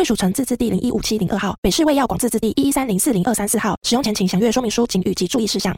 [0.00, 3.76] 贵属城自治地零一五七零二号，北市卫药广自治地一一三零四零二三四号。
[3.82, 5.76] 使用前请详阅说明书、警语及注意事项。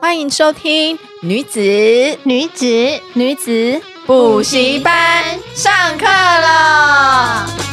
[0.00, 1.60] 欢迎收听女子
[2.22, 2.66] 女子
[3.14, 5.24] 女子补习班
[5.56, 7.67] 上课了。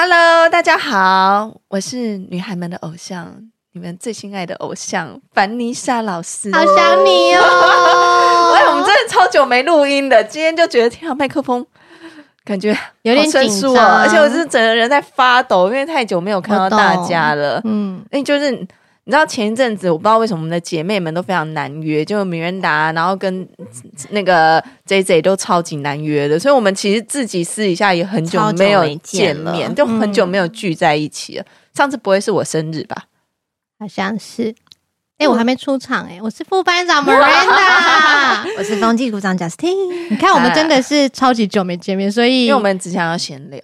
[0.00, 3.34] Hello，大家好，我是女孩们的偶像，
[3.72, 6.52] 你们最心爱的偶像凡妮莎老师。
[6.54, 7.42] 好想你哦！
[8.54, 11.66] 哎，我们真的超久没录音的，今天就觉得听到麦克风。
[12.44, 17.60] 感觉有点生疏哦，而且我是整个人在发抖，因为太久没有看到大家了。
[17.64, 18.64] 嗯，哎就是
[19.08, 23.48] 你知道前一阵子，我不知道为什么我们的姐妹们都非常难约，就米兰达，然后跟
[24.10, 31.44] 那个 J J 都超级难约的，所以我们其实自己私底下也很久没有见面，就很久没有聚在一起了。
[31.74, 33.04] 上次不会是我生日吧？
[33.80, 34.54] 好像是。
[35.16, 39.74] 哎、欸，我还没出场哎、欸， 我是副班长 Miranda，我是风纪股长 Justin。
[40.10, 43.58] 你看，我们真的是超级久没见面，所以因为我们只想要闲聊。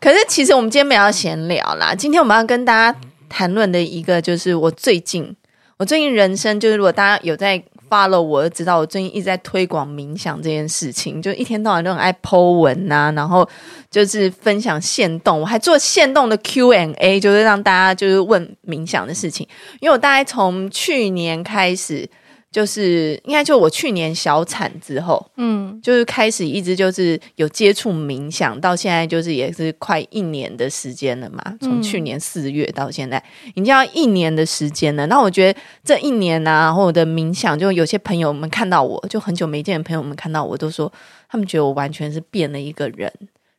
[0.00, 1.94] 可是，其实我们今天没有要闲聊啦。
[1.94, 5.34] 今天我们要跟大家谈论的一个，就是我最近，
[5.76, 7.62] 我最近人生，就是如果大家有在。
[7.90, 13.48] follow 我就知道，我最近一直在推广冥想这件事情，就一天到晚都很爱 po 文呐、啊，然后
[13.90, 19.48] 就是分享限动，我还做限动的 Q&A，就是让大家就是问冥想的事情，
[19.80, 22.06] 因为我大概从去年开始。
[22.50, 31.42] 就是应该就我去年小产之后，嗯，就是开始一直就是有接触冥想，到现在就是也是快一年的时间了嘛。
[31.60, 35.06] 从去年四月到现在，已经要一年的时间了。
[35.08, 40.90] 那我觉得这一年呢、啊，然后我的冥想，就有些朋友们看到我，就很久没见的朋友们看到我，都说
[41.28, 43.12] 他们觉得我完全是变了一个人，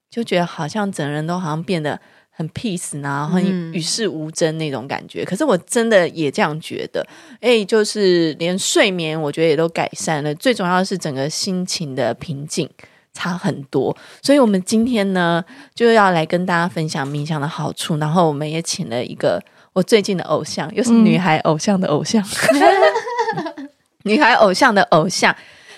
[0.10, 2.00] 就觉得好像整个人都好像变得。
[2.40, 7.06] 很 peace 然后很与世无争那种感觉，嗯、可是我真的也这样觉得。
[7.42, 10.34] 哎，就是连睡眠，我觉得也都改善了。
[10.36, 12.70] 最重要的是整个心情的平静
[13.14, 13.94] 差很多。
[14.22, 15.44] 所以，我们今天呢，
[15.76, 17.98] 就要来跟大家分享冥想的好处。
[17.98, 23.70] 然后，我们也请了一个我最近的偶像，又是女孩偶像的偶像，嗯、
[24.04, 25.36] 女孩偶像的偶像，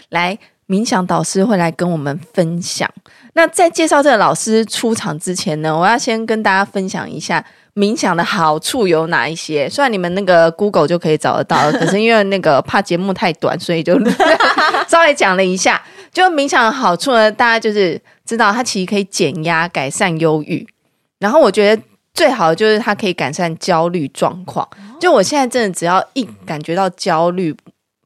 [0.09, 0.37] 来
[0.71, 2.89] 冥想导师会来跟我们分享。
[3.33, 7.43] 那在介绍这个老师出场之前呢，我要先跟大家分享一下
[7.75, 9.69] 冥想的好处有哪一些。
[9.69, 13.99] 虽然你们那个 Google 就可以找得到，可是因为那个怕节目太短，所以就
[14.87, 15.83] 稍微讲了一下。
[16.13, 20.65] 就冥想的好处呢，大家就是知道它其实可以减压、改善忧郁。
[21.19, 21.83] 然后我觉得
[22.13, 24.65] 最好的就是它可以改善焦虑状况。
[25.01, 27.53] 就我现在真的只要一感觉到焦虑。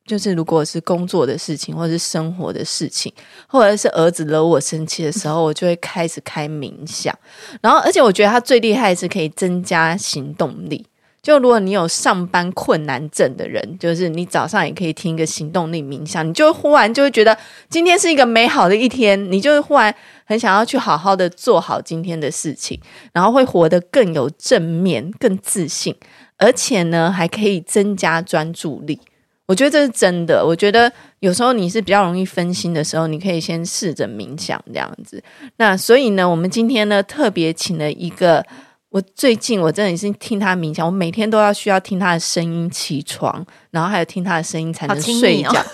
[0.05, 3.11] 就是如果是工作的事情，或者是生活的事情，
[3.47, 7.17] 或者是儿子惹我生气的时候，我就会开始开冥想。
[7.61, 10.85] 然后，而且我觉得它最厉害的是可以增加行动力。
[11.23, 17.35] 就如果你有上班困难症的人，就是你早上也可以听一个行动力冥想，你就忽然就会觉得
[17.67, 19.91] 今天是一个美好的一天，你就忽然
[20.25, 22.79] 很想要去好好的做好今天的事情，
[23.11, 25.95] 然后会活得更有正面、更自信，
[26.37, 28.99] 而且呢，还可以增加专注力。
[29.47, 30.45] 我觉得这是真的。
[30.45, 35.23] 我觉得有时候你是比较容易分心的时候，你可以先试着冥想这样子。
[35.57, 38.45] 那所以呢，我们今天呢特别请了一个，
[38.89, 45.49] 我最近我真的是听他冥想，我每天都要需要听他的声音起床，然后还有听他的声音才能睡觉。
[45.51, 45.65] 哦、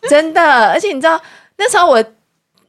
[0.08, 1.20] 真的，而且你知道
[1.56, 2.04] 那时候我。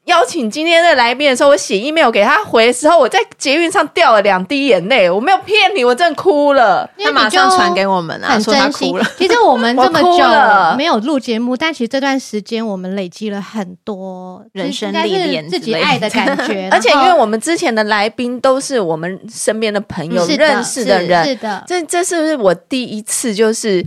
[0.09, 5.09] 邀请今天的来宾的时候，我写 email 给他回的时候，我在捷运上掉了两滴眼泪。
[5.09, 6.89] 我没有骗你，我真的哭了。
[6.97, 8.93] 他马上传给我们啊，很真心。
[9.17, 16.67] 其实我们 这么久没有录节目，但其实这段时间我们累积了很多人生历练，自己爱的感觉。
[16.73, 21.63] 而且因为我们之前的来宾都是我们身边的朋友认识的人，是的。
[21.67, 23.85] 这这是不是我第一次就是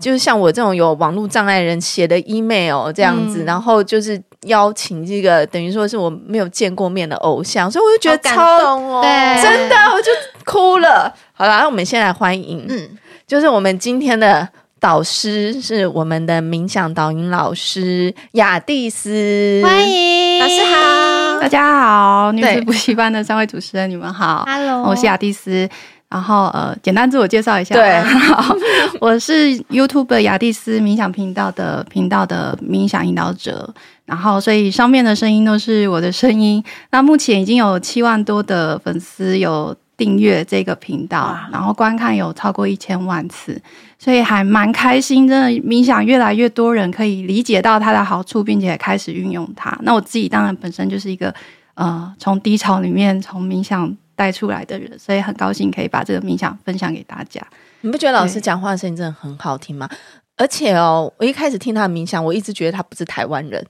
[0.00, 4.20] 就是像我这种有网络障碍人写的 email 这样子，然后就是。
[4.42, 9.02] 邀请这个等于说是我没有见过面的偶像，所以我就觉得超感动哦，
[9.42, 10.12] 真的我就
[10.44, 11.12] 哭了。
[11.32, 12.88] 好了，那我们先来欢迎，嗯，
[13.26, 14.48] 就是我们今天的
[14.78, 20.38] 导师是我们的冥想导引老师雅蒂斯，欢迎。
[20.38, 21.40] 老师好。
[21.40, 25.68] 大家好，女子补习班的三位主持人，你们好，Hello，我是雅蒂斯。
[26.10, 28.56] 然后呃，简单自我介绍一下，对，好，
[28.98, 33.72] 我是 YouTube 雅蒂斯冥想频道的频道的冥想引导者。
[34.06, 36.64] 然后，所以上面的声音都是我的声音。
[36.92, 43.60] 那目前已经有七万多的粉丝有订阅这个频道，然后观看有超过一千万次，
[43.98, 45.28] 所以还蛮开心。
[45.28, 49.76] 真的，冥想越来越多人可以理解到它的好处，并且开始运用它。
[49.82, 51.34] 那我自己当然本身就是一个
[51.74, 53.94] 呃，从低潮里面从冥想。
[54.18, 57.40] 带出来的人，所以很高兴可以把这个冥想分享给大家。
[57.82, 59.88] 你不觉得老师讲话的声音真的很好听吗？
[60.36, 63.64] 而且哦，我一开始听他的冥想，我一直觉得他不是台湾人，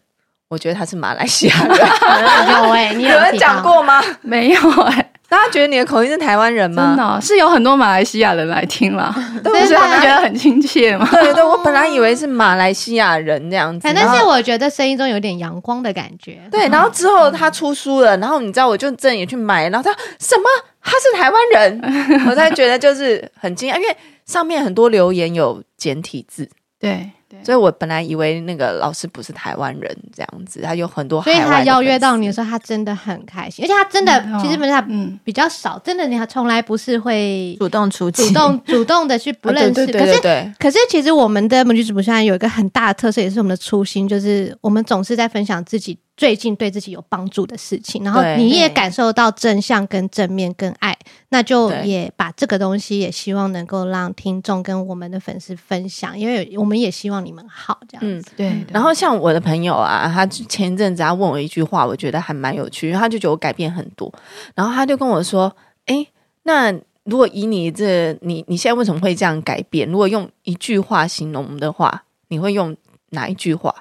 [0.48, 1.76] 我觉得他是马来西亚人。
[1.76, 4.02] 有哎、欸，你有， 人讲过吗？
[4.22, 5.12] 没有哎、欸。
[5.28, 6.86] 大家觉得你的口音是台湾人吗？
[6.88, 9.14] 真的、哦、是有很多马来西亚人来听了，
[9.44, 11.06] 但是他们觉得很亲切嘛。
[11.10, 16.40] 对 对，我本来以为是马来西亚人这样子，但是我觉得声音中有点阳光的感觉。
[16.50, 20.44] 对，然后之后他出书了，然后你知道，我就真的也去买，然后他说什么
[20.82, 26.48] 他是台湾人， 我才觉得就是很惊讶，因为上面很多留言有简体字。
[26.80, 27.10] 对。
[27.44, 31.36] 所以我本来以为那个老师不是台湾人这样子，他有很多海外。
[31.36, 39.70] 所以他邀约到你的时候，他真的很开心，而且他真的、嗯、其实本来嗯比较少，真的你还从来不是会主动出击，主动主动的去不认识。
[39.70, 45.98] 啊、对对对对对，可是可是其实我们的母女主播现在有一个很大的特色，也是我们的初心，就是我们总是在分享自己。
[46.18, 50.97] 最近对自己有帮助的事情，然后你也感受到正向、跟正面、跟爱，
[51.30, 58.30] 那就也把这个东西也希望能够让听众跟我们的粉丝分享，因为我们也希望你们好这样子。
[58.30, 58.66] 嗯，对，对。
[58.72, 64.12] 然后像我的朋友啊，他前一阵子他问我一句话，我觉得还蛮有趣，因为他就觉得我改变很多，
[64.54, 65.54] 然后他就跟我说
[65.86, 66.06] ：“哎，
[66.44, 66.72] 那
[67.04, 69.88] 如果以你这你你现在为什么会这样改变？
[69.88, 72.76] 如果用一句话形容的话，你会用
[73.10, 73.74] 哪一句话？”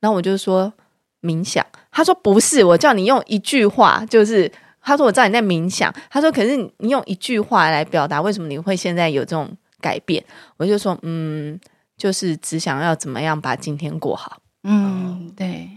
[0.00, 0.72] 然后我就说。
[1.22, 4.52] 冥想，他说不是，我叫你用一句话，就是
[4.86, 9.50] 他说我知道你在冥想，他说可是你用一句话来表达为什么你会现在有这种
[9.80, 10.24] 改变，
[10.56, 11.58] 我就说嗯，
[11.98, 15.68] 就是只想要怎么样把今天过好，嗯，对，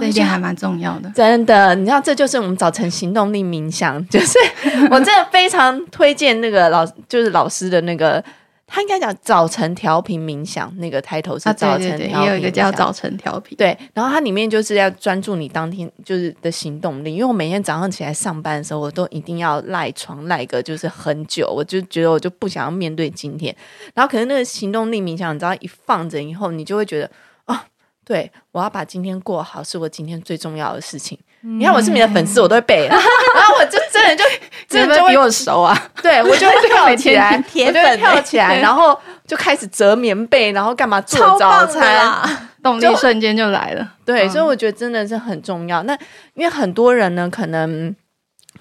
[0.00, 4.38] 这一点还蛮重要的，真的，你知道这就是我们早晨行动力冥想，就是
[4.90, 8.24] 我真的非常推荐那个老，就是老师的那个。
[8.74, 13.56] 他应该讲早晨调频冥想，那个抬头是早晨调频，也有一个叫早晨调频。
[13.56, 23.54] 对，然后它里面就是要专注你当天就是的行动力，因为我每天早上起来上班的时候，我都一定要赖床赖个就是很久，我就觉得我就不想要面对今天。
[23.94, 27.08] 然后可能那个行动力冥想，你知道一放着以后，你就会觉得
[27.44, 27.60] 啊、哦，
[28.04, 31.16] 对我要把今天过好，是我今天最重要的事情。
[31.46, 34.24] 你看我是你的粉丝，我都会背，然后我就真的就
[34.66, 35.90] 真的就会比我熟啊。
[36.02, 43.86] 对，我就会 跳起来，铁粉跳起来，然后就开始折棉被，然后干嘛做早餐，动力瞬间就来了。
[44.06, 45.82] 对，所以我觉得真的是很重要。
[45.82, 45.92] 那
[46.32, 47.94] 因为很多人呢，可能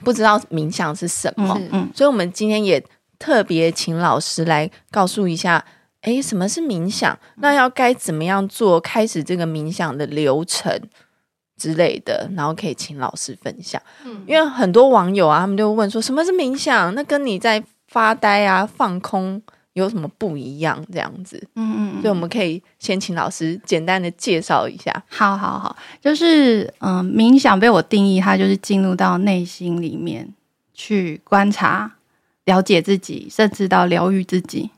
[0.03, 2.83] 不知道冥想是什么，嗯，所以我们今天也
[3.17, 5.63] 特别请老师来告诉一下，
[6.01, 7.17] 哎，什么是冥想？
[7.37, 8.77] 那要该怎么样做？
[8.81, 10.77] 开始这个冥想的流程。
[11.57, 13.81] 之类的，然后可以请老师分享。
[14.05, 16.93] 嗯，因为很多网友啊，他们就问说，什么是冥想？
[16.95, 19.41] 那跟你在发呆啊、放空
[19.73, 20.83] 有什么不一样？
[20.91, 24.91] 这样子，嗯嗯，所以我们可以先请老师简单的介绍一下。
[25.09, 30.33] 好好好，就是嗯、呃，冥想被我定义，它就是进入到内心里面
[30.73, 31.91] 去观察、
[32.45, 34.71] 了解自己，甚至到疗愈自己。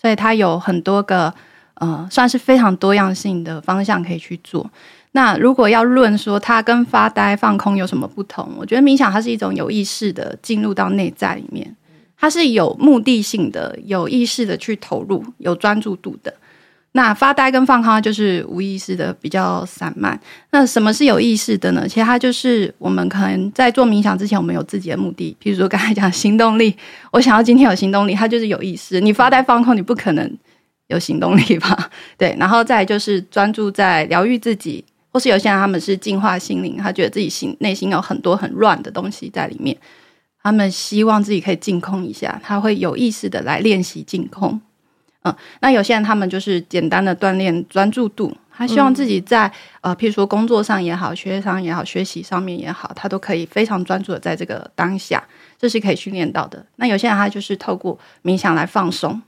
[0.00, 1.32] 所以它有很多个
[1.74, 4.68] 呃，算是非常多样性的方向可以去做。
[5.12, 11.76] 那如果要论说它跟发呆放空有什么不同，我觉得冥想它是一种有意识的进入到内在里面，
[12.18, 16.32] 它是有目的性的、有意识的去投入、有专注度的。
[16.94, 20.18] 那发呆跟放空就是无意识的、比较散漫。
[20.50, 21.88] 那什么是有意识的呢？
[21.88, 25.34] 其实它就是我们可能在做冥想之前，我们有自己的目的。
[25.42, 26.74] 譬如说刚才讲行动力，
[27.10, 29.00] 我想要今天有行动力，它就是有意识。
[29.00, 30.38] 你发呆放空，你不可能
[30.88, 31.90] 有行动力吧？
[32.18, 34.84] 对，然后再就是专注在疗愈自己。
[35.12, 39.76] 或是有些人他们是净化心灵，他觉得自己心内心有很多很乱的东西在里面，
[40.42, 44.60] 他们希望自己可以净空一下，他会有意识的来练习净空。
[45.24, 49.46] 嗯，那有些人他们就是简单的锻炼专注度，他希望自己在、
[49.82, 55.22] 嗯、呃，譬如说工作上也好，学业上也好，学习上面也好，他都可以非常专注的在这个当下，
[55.56, 56.66] 这是可以训练到的。
[56.74, 59.22] 那有些人他就是透过冥想来放松，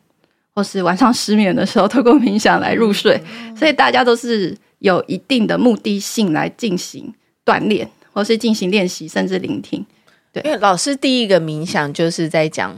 [0.54, 4.56] 或是晚上失眠的时候 透过冥想来入睡，嗯、所以大家都是。
[4.80, 7.10] 有一定的目的性来进行
[7.42, 9.82] 锻炼，或是进行练习，甚至聆听。
[10.30, 12.76] 对，因为老师第一个冥想就是在讲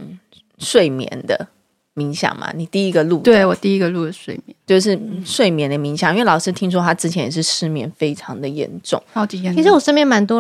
[0.56, 1.48] 睡眠的，
[1.96, 2.52] 冥想嘛？
[2.54, 9.60] 你第一个录，对我第一个录的睡眠就是睡眠的冥想，因为老师听说他之前也是失眠非常的严重，好几严重。
[9.60, 10.38] 其实我身边蛮多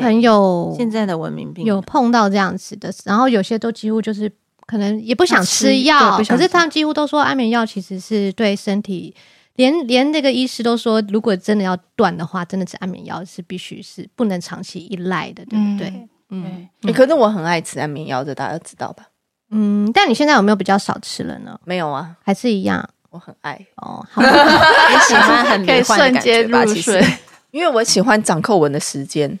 [0.00, 4.30] 朋友现在的文明病有碰到这样子的，然后有些都几乎就是
[4.72, 9.14] 可能也不想吃药，可是他们几乎都说安眠药其实是对身体，
[9.56, 15.88] 连连那个医师都说，如果真的要断的话，真的吃安眠药是必须是不能长期依赖的，对不对？
[15.88, 19.04] 嗯嗯，欸、可是我很爱吃安眠药，这大家知道吧？
[19.50, 21.60] 嗯，但你现在有没有比较少吃了呢？
[21.66, 22.88] 没有啊，还是一样。
[23.10, 27.06] 我很爱哦，好也喜欢很可以瞬间入睡，
[27.50, 29.38] 因为我喜欢长皱纹的时间。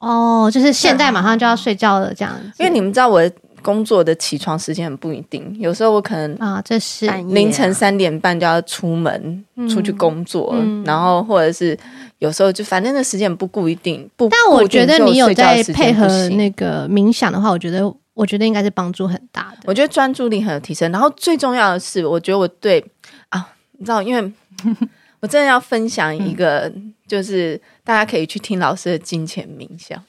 [0.00, 2.50] 哦，就是现在马上就要睡觉了这样子。
[2.58, 3.22] 因为你们知道我
[3.64, 11.76] 工作的起床时间很不一定，有时候我可能啊，这是凌晨三点半就要出门出去工作，嗯、然后或者是。
[12.20, 14.30] 有时候就反正那时间不固定，不。
[14.30, 17.82] 但我觉得你有在配合那个冥想的话，我觉得
[18.14, 19.58] 我觉得应该是帮助很大的。
[19.66, 22.82] 我觉得专注力很有提升，然后最重要的是，我觉得我对
[23.28, 24.32] 啊，你知道，因为
[25.20, 30.02] 我真的要分享一个，嗯、就是大家可以去听老师的金钱冥想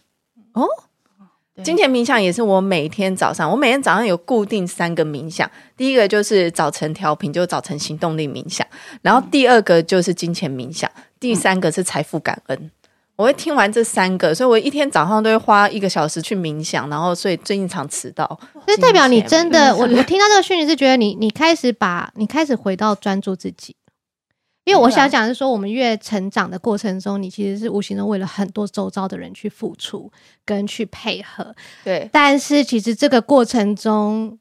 [0.53, 0.65] 哦。
[1.63, 5.49] 金钱冥想也是我每天早上，我每天早上有固定三个冥想。
[5.77, 8.67] 第一个就是早晨调频，就是早晨行动力冥想。
[9.01, 12.71] 然后第二个就是金钱冥想，第三个是财富感恩。
[13.15, 16.89] 我会听完这三个，所以我一天早上都会花一个小时去冥想。
[16.89, 18.37] 然后，所以最近常迟到。
[18.67, 23.73] 这代表你真的，我 我听到这个讯息是觉得你你开始把你开始回到专注自己。
[24.65, 30.11] 因为我想讲的是说，我们越成长的过程中，你其实是无形中为了很多周遭的人去付出
[30.43, 31.55] 跟去配合。
[31.83, 34.37] 对，但是其实这个过程中，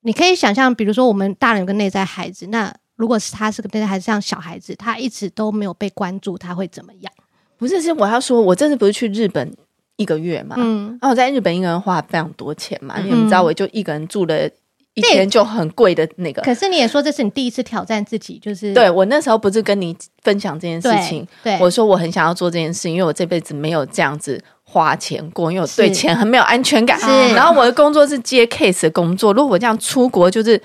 [0.00, 7.12] 你可以想象，比如说我们大人有个内在孩子，那如果是他是个内在孩子，像小孩子，他一直都没有被关注，他会怎么样？
[7.56, 9.56] 不是，是我要说，我这次不是去日本
[9.96, 10.56] 一个月嘛？
[10.58, 14.50] 嗯，然后我在日本一个人花非常多钱嘛，因为你知道，我就一个人住了。
[14.98, 26.98] 一天就很贵的那个，可是你也说这是你第一次挑战自己，就是对我那时候不是跟你分享这件事情，对，对我说我很想要做这件事，因为我这辈子没有这样子花钱过，因为我对钱很没有安全感。
[26.98, 30.60] 是，然后我的工作是接 case 的工作，如果我这样出国就是。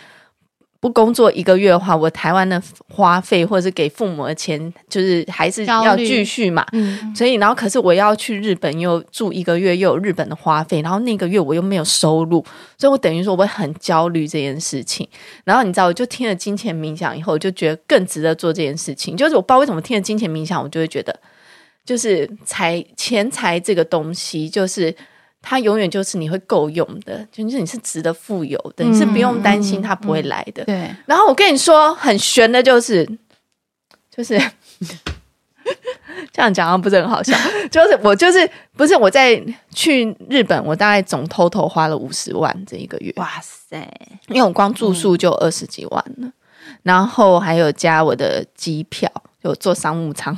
[0.83, 4.59] 不工作一个月的话，我台湾的花费或者是给父母的钱，
[4.89, 6.65] 就是还是要继续嘛。
[6.73, 12.43] 嗯，所以然后可是我要去日本又住一个月，又有日本的花费，然后那个月我又没有收入，
[12.77, 15.07] 所以我等于说我会很焦虑这件事情。
[15.45, 19.15] 然后你知道，我就听了金钱冥想以后，我就觉得更值得做这件事情。
[19.15, 21.17] 就是我不知道为什么听了金钱冥想，我就会觉得，
[21.85, 24.93] 就是财钱财这个东西，就是。
[25.45, 30.63] 它永远就是你会够用的，就是你是值得富有的，你是不用担心它不会来的。
[30.63, 30.89] 对。
[31.05, 33.05] 然后我跟你说，很悬的就是，
[34.09, 34.41] 就是
[36.31, 37.38] 这样讲，不是很好笑。
[37.69, 39.43] 就是我就是不是我在
[39.75, 43.12] 去日本，我大概总 total 花了五十万这一个月。
[43.17, 43.77] 哇塞！
[44.29, 46.31] 因为我光住宿就二十几万了，
[46.83, 49.12] 然后还有加我的机票，
[49.43, 50.33] 就坐商务舱，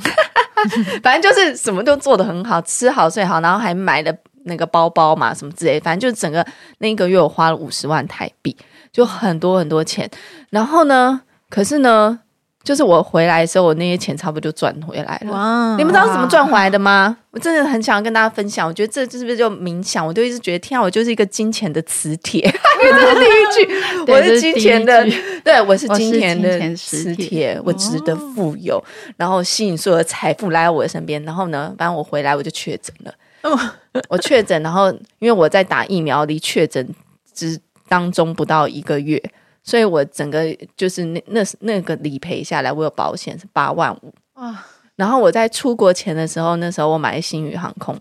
[1.00, 4.12] 反正就是什么都做的很好，吃好睡好，然后还买了。
[4.46, 6.44] 那个包包嘛，什么之类，反正就是整个
[6.78, 8.56] 那一个月我花了五十万台币，
[8.92, 10.10] 就很多很多钱。
[10.50, 12.18] 然后呢，可是呢，
[12.64, 15.32] 就是我回来的时候，我那些钱差不多就赚回来了。
[15.32, 15.76] 哇！
[15.76, 17.16] 你们知道怎么赚回来的吗？
[17.30, 18.66] 我真的很想要跟大家分享。
[18.66, 20.06] 我觉得这是不是就冥想？
[20.06, 22.40] 我就一直觉得，天啊，我就是一个金钱的磁铁。
[22.82, 25.06] 因为这是第一句，我是金钱的，
[25.44, 28.82] 对，我是金钱的磁铁，我值得富有，
[29.16, 31.22] 然后吸引所有的财富来到我的身边。
[31.24, 33.12] 然后呢，反正我回来我就确诊了。
[34.08, 36.86] 我确诊，然后因为我在打疫苗，离确诊
[37.32, 39.22] 之当中不到一个月，
[39.62, 40.44] 所以我整个
[40.76, 44.66] 就是那那那个理赔下来，我有保险是八万五啊。
[44.96, 47.98] 然后我在出国前的时候，那时候我买星宇航空，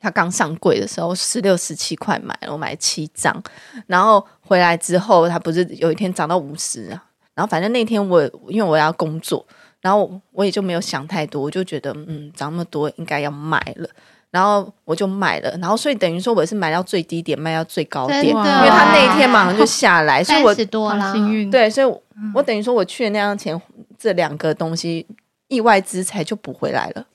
[0.00, 3.42] 它刚上柜的时候十六十七块买了，我买七张。
[3.86, 7.04] 然后回来之后，它不是有一天涨到五十啊？
[7.34, 9.44] 然后反正那天我因为我要工作，
[9.80, 13.88] 然后我也就没有想太多，我就觉得嗯涨那么多应该要卖了。
[14.34, 21.48] 然后我就买了，然后所以等于说我是买到最低点，卖到最高点，因为他那一天马上就下来，所以我多了幸运。
[21.48, 22.02] 对，所以我，
[22.34, 23.62] 我等于说我去的那样钱，
[23.96, 25.06] 这两个东西
[25.46, 27.06] 意外之财就补回来了。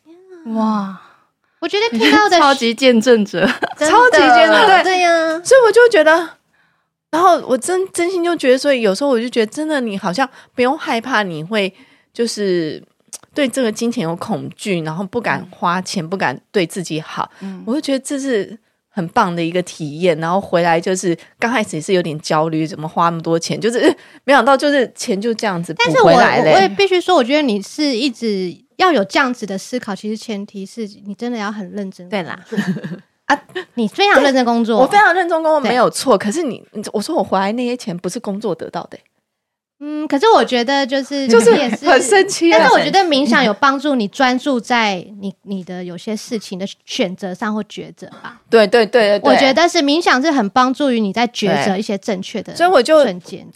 [0.56, 0.98] 哇，
[1.60, 3.46] 我觉得听到的超级见证者，
[3.78, 5.42] 超级见证，对对呀。
[5.44, 6.30] 所以我就觉得，
[7.12, 11.74] 然后我真真心就觉得，所以有时候我就觉得，真的你好像不用害怕，你会
[12.14, 12.82] 就是。
[13.33, 18.57] 对这个金钱有恐惧，然后不敢花钱，嗯、不敢对自己好，嗯、我就觉得这是
[18.89, 20.17] 很棒的一个体验。
[20.19, 23.59] 然后回来就是刚开始也是有点焦虑，怎么花那么多钱？
[23.59, 23.79] 就是
[24.24, 26.43] 没想到就是钱就这样子补回来了。
[26.43, 32.09] 但是我我也必须说，我觉得你是一直要有这样子的思考，其实前提是你真的要很认真。
[32.09, 32.39] 对啦，
[33.25, 33.39] 啊，
[33.75, 36.17] 你非常认真工作，我非常认真工作没有错。
[36.17, 38.98] 可是你，我说我回来那些钱不是工作得到的。
[39.81, 48.41] 嗯，可是我觉得就是就是也是很神奇，但是我觉得冥想有帮助你专注在你你的有些事情的选择上或抉择吧。
[48.50, 53.05] 对对对对，我觉得是冥想是很帮助于你在抉择一些正确的，所以我就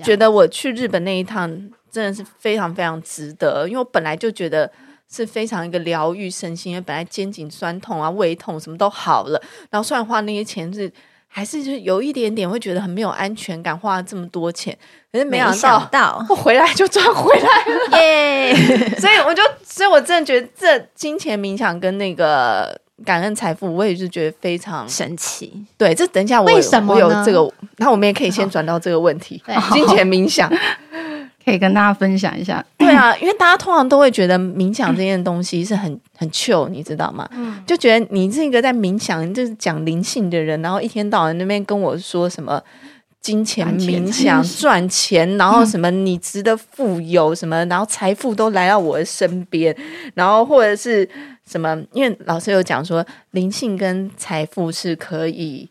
[0.02, 1.50] 觉得我去日本那一趟
[1.92, 4.72] 真的是非常非常值得，因为我本来就觉得
[5.12, 10.90] 是非常一个疗愈身心，因为本来肩颈酸痛啊、胃痛什么都好了，然后虽然花那些钱是。
[11.36, 14.78] 还是就是有一点点会觉得很没有安全感，花了这么多钱，
[15.12, 18.56] 可是没想到，想到我回来就赚回来了耶
[19.02, 25.52] 所以我就，所以我真的觉得这金钱冥想跟那个感恩财富，我也是觉得非常神奇。
[25.76, 30.48] 对，这等一下我为什么我有这个，那我们也可以先转到这个问题，金钱冥想。
[31.46, 37.28] 可以跟大家分享一下， 对啊，因为大家通常都会觉得冥想这件东西是很 很 chill，你知道吗？
[37.34, 42.62] 嗯，就觉得你是一个在冥想，就是讲灵性的人，然后一天到晚那边跟我说什么
[43.20, 49.76] 金钱冥想赚钱，然后什么你值得富有什么，然后财富都来到我的身边，
[50.14, 51.08] 然后或者是
[51.46, 55.70] 什么，因为老师有讲说灵性跟财富是可以。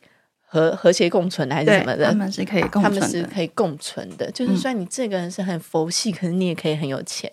[0.52, 2.04] 和和谐共存的还是什么的？
[2.04, 4.30] 他们是可以共存的，他们是可以共存的。
[4.32, 7.30] 就是虽然你这个人是很佛系，嗯、可是你也可以很有钱。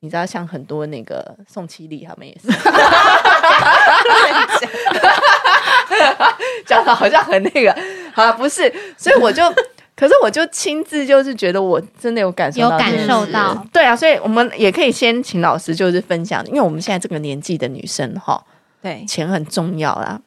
[0.00, 2.48] 你知道，像很多那个宋七力他们也是，
[6.66, 7.72] 讲的好像很那个，
[8.12, 8.72] 好了，不是。
[8.96, 9.48] 所以我就，
[9.94, 13.64] 可是我就亲自就是觉得我真的有感受到，有感受到。
[13.72, 18.44] 对啊，所以我们也可以先请老师就是分享，因为我们现在这个年纪的女生哈，
[18.82, 20.20] 对钱很重要啦。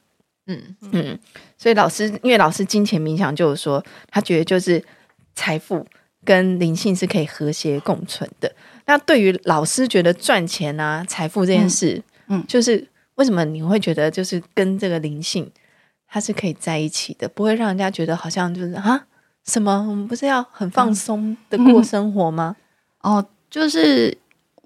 [0.47, 1.19] 嗯嗯。
[1.63, 4.84] 所以老师，因为老师金钱冥想就是说，他觉得就是
[5.34, 5.88] 财富
[6.25, 8.53] 跟灵性是可以和谐共存的。
[8.86, 15.50] 那对于老师觉得赚钱啊、财富这件事，嗯，嗯，就是为什么你会觉得就是跟这个灵性
[16.05, 19.05] 它是可以在一起的，不会让人家觉得好像就是啊
[19.46, 19.88] 什么？
[19.89, 22.58] 我们不是要很放松的过生活吗？
[23.03, 24.17] 嗯、哦，就是。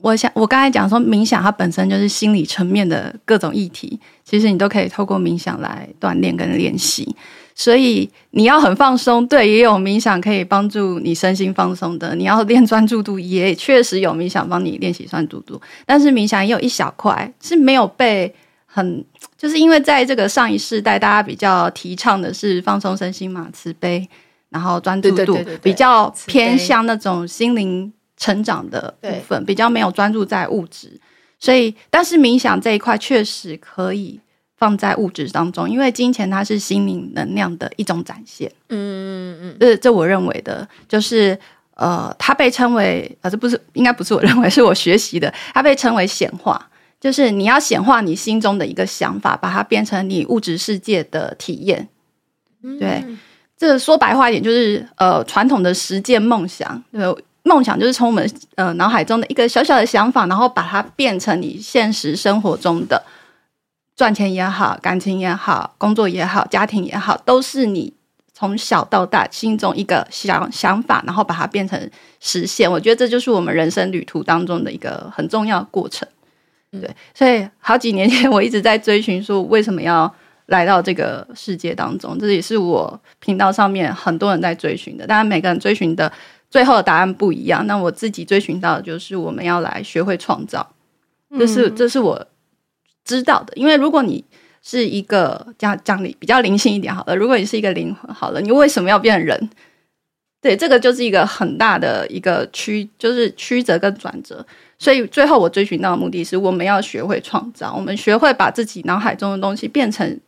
[0.01, 7.15] 我想，我刚才讲说，冥想它本身就是心理层面的各种议题，其实你都可以透过冥想来锻炼跟练习。
[7.55, 12.15] 所以你要很放松，对，也有冥想可以帮助你身心放松的。
[12.15, 15.59] 你要练专注度，也确实有冥想帮你练习专注度。
[15.83, 18.31] 但是冥想也有一小块是没有被
[18.67, 19.03] 很，
[19.35, 24.07] 就是因为在这个上一世代，大家比较提倡的是放松身心嘛，慈悲，
[24.49, 27.91] 然后专注度比较偏向那种心灵。
[28.17, 30.99] 成长的部分比较没有专注在物质，
[31.39, 34.19] 所以但是冥想这一块确实可以
[34.55, 38.51] 放在物质当中，因为金钱它是心灵能量的一种展现。
[38.69, 41.37] 嗯嗯嗯，这这我认为的，就是
[41.75, 46.67] 呃，它被称为啊，这不是应该不是我认为，是我学习的，它被称为显化，
[46.99, 51.87] 就是你要显化你心中的一个想法，把它变成你物质世界的体验。
[52.79, 53.05] 对，
[53.55, 57.15] 这说白话一点就是呃，传统的实践梦想，对。
[57.47, 63.01] 梦想就是从我们呃脑海中的一个小小的想法，然后把它变成你现实生活中的
[63.95, 67.93] 赚钱也好、感情也好、工作也好、家庭也好，都是你
[68.33, 72.69] 从小到大心中一个想想法，然后把它变成实现。
[72.69, 76.05] 我觉得这就是我们人生旅途当中的一个很重要的过程。
[76.69, 80.13] 对，所以好几年前我一直在追寻，说为什么要
[80.47, 85.07] 来到这个世界当中，这也是我频道上面很多人在追寻的。
[85.07, 86.11] 当然，每个人追寻的。
[86.49, 87.65] 最后的答案不一样。
[87.67, 90.75] 那我自己追寻到的就是，我们要来学会创造，
[91.37, 92.27] 这是这是我
[93.03, 93.53] 知道的。
[93.55, 94.23] 因为如果你
[94.61, 99.49] 是一个讲讲理比较灵性一点好了，如果你是一个灵魂好了，你为什么要变成人？
[100.39, 104.45] 对，这个就是一个很大的一个曲，就是曲折跟转折。
[104.77, 110.19] 所以最后我追寻到的目的是，我们要学会创造，我们学会把自己脑海中的东西变成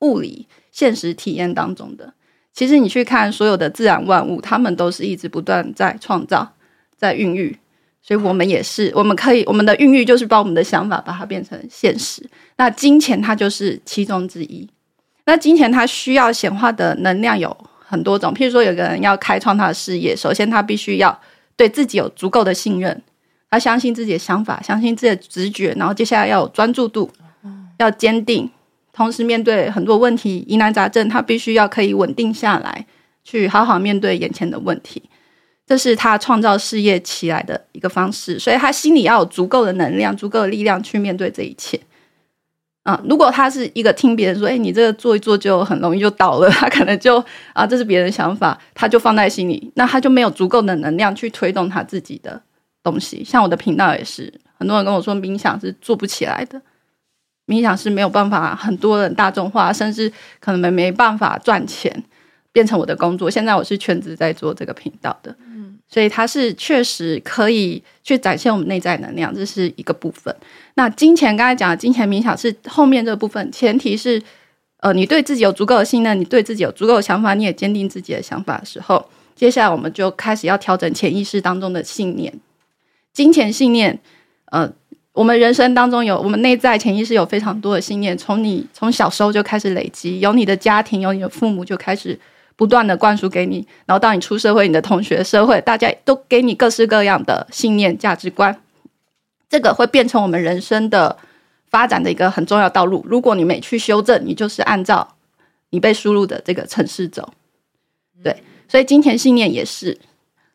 [0.00, 2.14] 物理现实体验当中的。
[2.54, 6.54] 其实你去看所有的自然万物，他们都是一直不断在创造，
[6.96, 7.56] 在孕育，
[8.02, 12.28] 所以我们也是，我们可以，我们的孕育就是把我们的想法把它变成现实。
[12.56, 14.68] 那金钱它就是其中之一。
[15.24, 21.16] 那金钱它需要显化的能量有很多种，譬如说有个人要开创他的事业，首先他必须要
[21.56, 23.00] 对自己有足够的信任，
[23.50, 27.10] 他相信自己的想法，相信自己的直觉，然后接下来要有专注度，
[27.78, 28.50] 要坚定。
[28.98, 32.84] 同时面对很多问题、疑难杂症，他必须要可以稳定下来，
[33.22, 35.00] 去好好面对眼前的问题。
[35.64, 41.78] 这是他创造事业起来的一个方式，所以他心里要有足够的能量、足够的力量去面对这一切。
[42.82, 52.42] 啊，如果他是一个听别人说，哎，你这个做一做就很容易就倒了，他可能就啊，这是别人想法，他就放在心里，那他就没有足够的能量去推动他自己的。
[52.82, 53.22] 东西。
[53.22, 56.60] 像我的频道也是，很多人跟我说冥想是做不起来的。
[57.48, 62.04] 冥想是没有办法很多人大众化，甚至可能没没办法赚钱，
[62.52, 63.30] 变成我的工作。
[63.30, 70.34] 现在我是全职在做这个频道的，嗯，所以它是确实可以去展现我们内在能量，这是一个部分。
[70.74, 74.22] 那金钱刚才讲的金钱冥想是后面这部分，前提是
[74.80, 82.38] 呃你对自己有足够的信任，你对自己有足够的想法，你也坚定自己的想法的时候，接下来我们就开始要调整潜意识当中的信念，
[83.14, 83.98] 金钱信念，
[84.50, 84.70] 呃。
[85.18, 92.16] 我们人生当中有我们内在潜意识有非常多的信念，从你从小时候就开始累积，有你的家庭，有你的父母就开始
[92.54, 98.56] 不断的灌输给你，然后到你出社会，你的同学、社会，大家都给你各式各样的信念、价值观，
[99.50, 101.16] 这个会变成我们人生的
[101.68, 103.04] 发展的一个很重要道路。
[103.08, 105.16] 如果你没去修正，你就是按照
[105.70, 107.28] 你被输入的这个程式走。
[108.22, 109.98] 对，所以金钱信念也是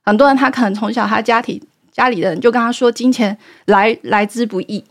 [0.06, 1.62] 很多人他可能从小他家庭。
[1.94, 4.84] 家里的人就跟他说：“金钱来来之不易，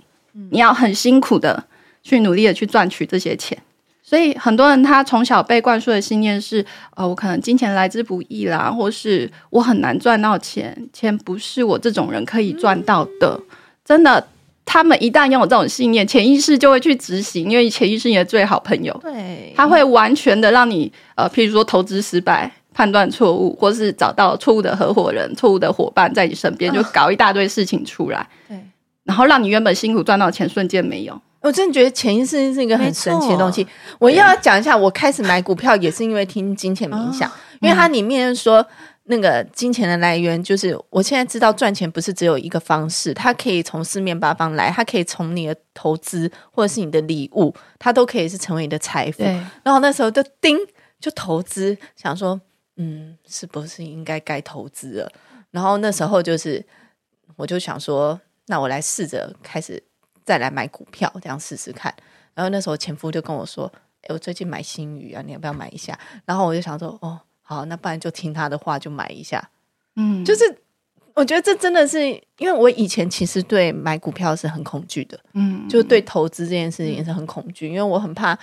[0.50, 1.64] 你要很辛苦的
[2.02, 3.58] 去努力的去赚取这些钱。”
[4.02, 6.64] 所以很多人他从小被灌输的信念是
[6.96, 13.40] ：“呃，我可能金钱来之不易啦，或是我很难赚到钱，钱不是我这种人可以赚到的。”
[13.84, 14.28] 真的，
[14.64, 22.50] 他们一旦拥有这种信念，潜意识就会去执行，因为潜意识你的最好朋友，对，他会完全的让你呃，譬如说投资失败。
[22.74, 28.20] 判断错误，或是找到错误的合伙人、错误的伙伴在你身边，就搞一大堆事情出来。
[28.20, 28.60] 哦、对，
[29.04, 31.20] 然后让你原本辛苦赚到钱瞬间没有。
[31.40, 33.66] 我真的觉得潜意识是一个很神奇的东西。
[33.98, 38.64] 我要讲一下，我开始买股票也是因为听金钱冥想，哦、因为它里面说
[39.06, 49.24] 那个金钱的来源就是，我现在知道赚钱不是只有一个方式，它可以从四面八方来，它可以从你的投资或者是你的礼物，它都可以是成为你的财富。
[49.64, 50.56] 然后那时候就叮
[51.00, 52.40] 就投资，想说。
[52.76, 55.12] 嗯，是不是应该该投资了？
[55.50, 56.64] 然后那时候就是，
[57.36, 59.82] 我就想说，那我来试着开始
[60.24, 61.94] 再来买股票，这样试试看。
[62.34, 63.70] 然后那时候前夫就跟我说
[64.02, 69.50] ：“哎，我最近买新宇啊，你要不要买一下？”然后我就想说：“哦，好，那不然就听他的话，就买一下。”
[69.96, 70.42] 嗯，就是
[71.12, 72.00] 我觉得这真的是，
[72.38, 78.38] 因为我以前其实对买股票是很恐惧的，嗯，就对投资这件事情也是很恐惧，因为我很怕，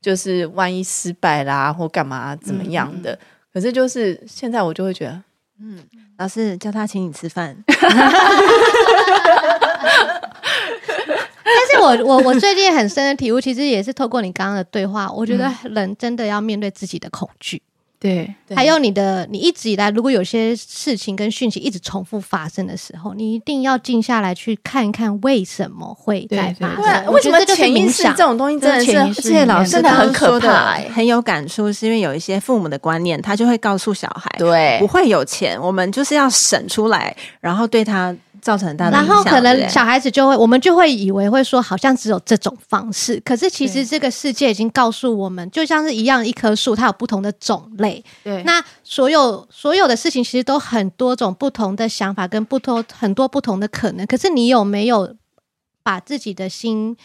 [0.00, 3.18] 就是万一失败啦，或干嘛怎么样的。
[3.52, 5.22] 可是就是现在，我就会觉得，
[5.60, 5.78] 嗯，
[6.18, 7.56] 老师叫他请你吃饭。
[11.44, 17.60] 但是我我我最近很深的体悟，其实也是透过你刚刚的对话，我觉得人真的要面对自己的恐惧。
[18.02, 27.12] 对，还有你的，你一直以来，如果有些事情跟讯息一直重复发生的时候，你一定要静下来去看一看为什么会在发生。
[27.12, 38.12] 为什么潜意识这种东西真的是，而且老师真的很可怕，很有感触，是因为有一些父母的观念，他就会告诉小孩，对，不会有钱，我们就是要省出来，然后对他。
[38.42, 43.18] 造成很大的影响，然后可能小孩子就会，我们就会以为会说，好像只有这种方式。
[43.24, 48.04] 可是其实这个世界已经告诉我们，就像是一样一棵树，它有不同的种类。
[48.24, 54.04] 对，那所有所有的事情其实都很多种不同的想法，跟不同很多不同的可能。
[54.06, 55.16] 可是你有没有
[55.84, 56.96] 把自己的心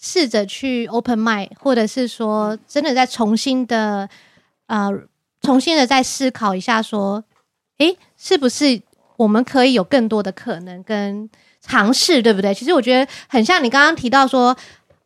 [0.00, 4.08] 试着去 open mind，或者是说真的再重新的
[4.68, 4.90] 呃，
[5.42, 7.24] 重新的再思考一下，说，
[7.78, 8.80] 诶，是不是？
[9.16, 11.28] 我们可以有更多的可能跟
[11.60, 12.52] 尝试，对不对？
[12.52, 14.54] 其实我觉得很像你刚刚提到说，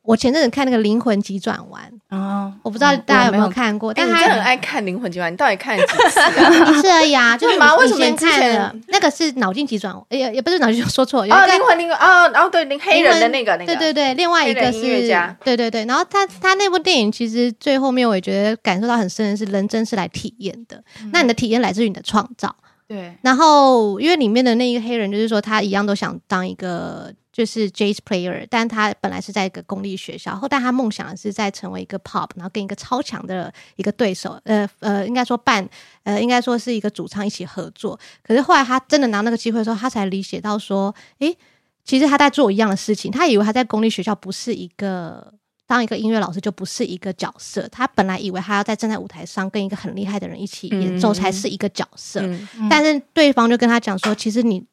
[0.02, 1.82] 我前阵子看那个《灵魂急转弯》
[2.16, 6.70] 哦，我不知道大家有没有看过，但他很爱看《灵魂急转弯》，你到底看了几次啊？
[6.70, 7.76] 一次而已啊，就是嘛？
[7.76, 10.02] 为什么你之前那个是脑筋急转弯？
[10.08, 11.20] 也也不是脑筋，说错。
[11.20, 15.84] 哦，灵魂灵魂哦，然后对，黑人的那个那个，对对对，另外一个是音乐家，对对对。
[15.84, 20.82] 然后他他那部电影其实最后面我也觉得感受到很深的是，人真是来体验的。
[21.12, 22.56] 那你的体验来自于你的创造。
[22.88, 35.68] 对，然后因为里面的那一个黑人，就是说他一样都想当一个就是 jazz player，但他本来是在一个公立学校，后但他梦想是在成为一个 pop，然后跟一个超强的一个对手，呃呃，应该说伴，
[36.04, 38.00] 呃，应该说是一个主唱一起合作。
[38.22, 41.36] 可是后来他真的拿那个机会的时候，他才理解到说，诶，
[41.84, 45.34] 其实他在做一样的事情，他以为他在公立学校不是一个。
[45.68, 54.64] 当一个音乐老师就不是一个角色，他本来以为他要在站在舞台上跟一个很厉害的人一起演奏才是一个角色，嗯嗯、但是对方就跟他讲说，其实你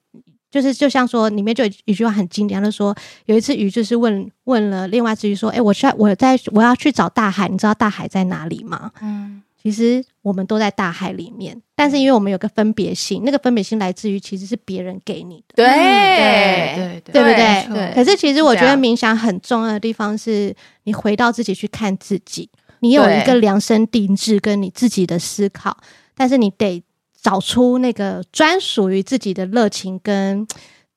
[0.49, 8.91] 就是就像说里面就有一句话很经典，他就说有一次鱼就是问问了另外一只鱼说，哎，我需要我在我要去找大海，你知道大海在哪里吗？
[9.01, 9.43] 嗯。
[9.65, 17.75] 其实我们都在大海里面，但是因为我们有个分别心，那个分别心来自于其实是别人给你的，对对对，对不对？
[17.75, 17.91] 对。
[17.95, 22.47] 可是其实我觉得冥想很重要的地方是，你回到自己去看自己，
[22.81, 25.75] 你有一个量身定制跟你自己的思考，
[26.15, 26.83] 但是你得
[27.19, 30.45] 找出那个专属于自己的热情跟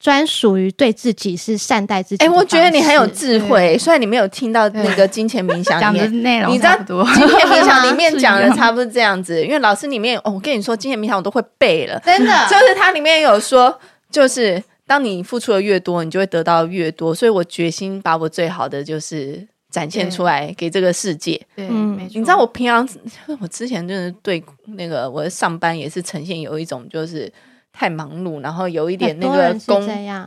[0.00, 2.24] 专属于对自己是善待自己。
[2.24, 3.76] 哎，我觉得你很有智慧。
[3.76, 9.44] 虽然你没有听到那个金钱冥想讲的内容，你知道金钱冥想里面讲的差不多这样子。
[9.44, 12.32] 因为老师里面，哦，我跟你说，金钱冥想我都会背了，真的。
[12.48, 13.76] 就是它里面有说，
[14.08, 17.12] 就是当你付出的越多，你就会得到越多。
[17.12, 21.40] 所以我决心把我最好的就是展现出来给这个世界。
[21.56, 22.88] 对，嗯，你知道我平常，
[23.40, 24.40] 我之前就是对
[24.76, 27.32] 那个我的上班也是呈现有一种就是。
[27.78, 29.80] 太忙碌，然后有一点那个工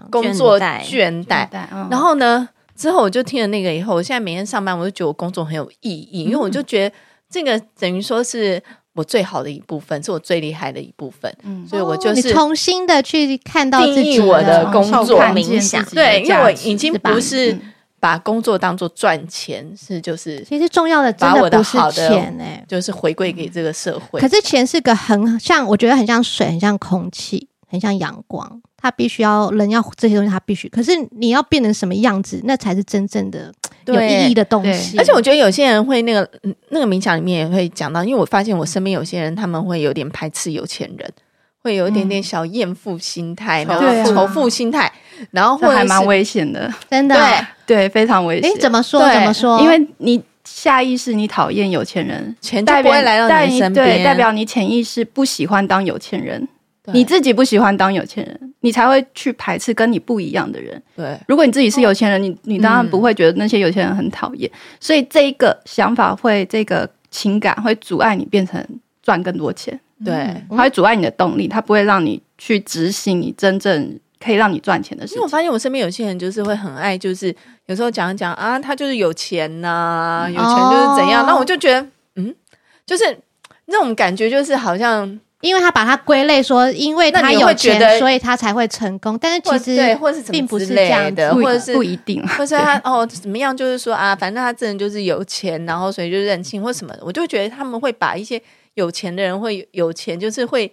[0.10, 1.46] 工作倦怠，
[1.90, 6.96] 然后呢，之后我就听了那个以后，我现在每天上班，我就觉得我工作很有意义，因为我就觉得
[7.30, 17.60] 这个等于说是我最好的一部分，是我最厉害的一部分，嗯，所以我就是重新的去看到定义我的工作冥想，对，因为我已经不是。
[18.02, 24.20] 把工作当做赚钱是就是，其实重要的真的不是钱哎，就是回馈给这个社会。
[24.20, 30.68] 可是钱是个很像，我觉得很像水，很像空气，很像阳光，它必须要人要这些东西，它必须。
[30.70, 33.54] 可是你要变成什么样子，那才是真正的
[33.86, 34.98] 有意义的东西。
[34.98, 36.28] 而且我觉得有些人会那个
[36.70, 41.14] 那个冥想里面也会讲到，因为我发现我身边有些人他们会有点排斥有钱人。
[41.64, 44.92] 会有一点点小厌妇心态，然后仇富心态，
[45.32, 47.16] 然后会还蛮危险的，真的，
[47.66, 48.52] 对对，非常危险。
[48.52, 49.00] 哎，怎么说？
[49.12, 49.62] 怎么说？
[49.62, 56.48] 因为你下意识你讨厌有钱人，钱就不会来到你身边，对，代表你潜意识不喜欢当有钱人，
[56.86, 60.82] 你自己不喜欢当有钱人，你才会去排斥跟你不一样的人。
[60.96, 68.66] 对，如果你自己是有钱人，你你当然不会觉得那些有钱人很讨厌，所以这一个想法会，这个情感会阻碍你变成
[69.04, 69.80] 赚更多钱。
[70.04, 75.16] 对，它会阻碍你的动力，它不会让你去执行你真正可以让你赚钱的事情。
[75.16, 77.36] 因为我发现我身边有些人就是会很爱，就是
[77.68, 81.26] 有时候讲一讲啊，他就是有钱呐、啊，有钱就是怎样。
[81.26, 82.34] 那、哦、我就觉得，嗯，
[82.86, 83.18] 就是
[83.66, 89.18] 那种感觉，就是好像因为他把它归类说，因为他有钱，所以他才会成功。
[89.20, 97.02] 但是其实对，或是并不是这样的，或者是不一定，或者他哦怎么样，就是说啊，反正他这人就是有钱，然后所以就任性或什么的。
[97.04, 98.42] 我就觉得他们会把一些。
[98.76, 100.72] 有钱的人会有钱，就是会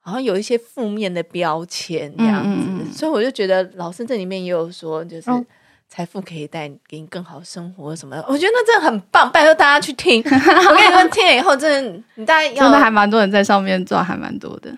[0.00, 5.30] 好像有一些负面的标签这样子，嗯嗯、所以我就觉得老师这里面也有说，就是
[5.88, 8.24] 财富可以带给你更好生活什么的。
[8.28, 10.22] 我觉得那真的很棒，拜托大家去听。
[10.24, 14.70] 我跟你说，听了以后真的，你大家真的还蛮多人在上面赚，还蛮多的。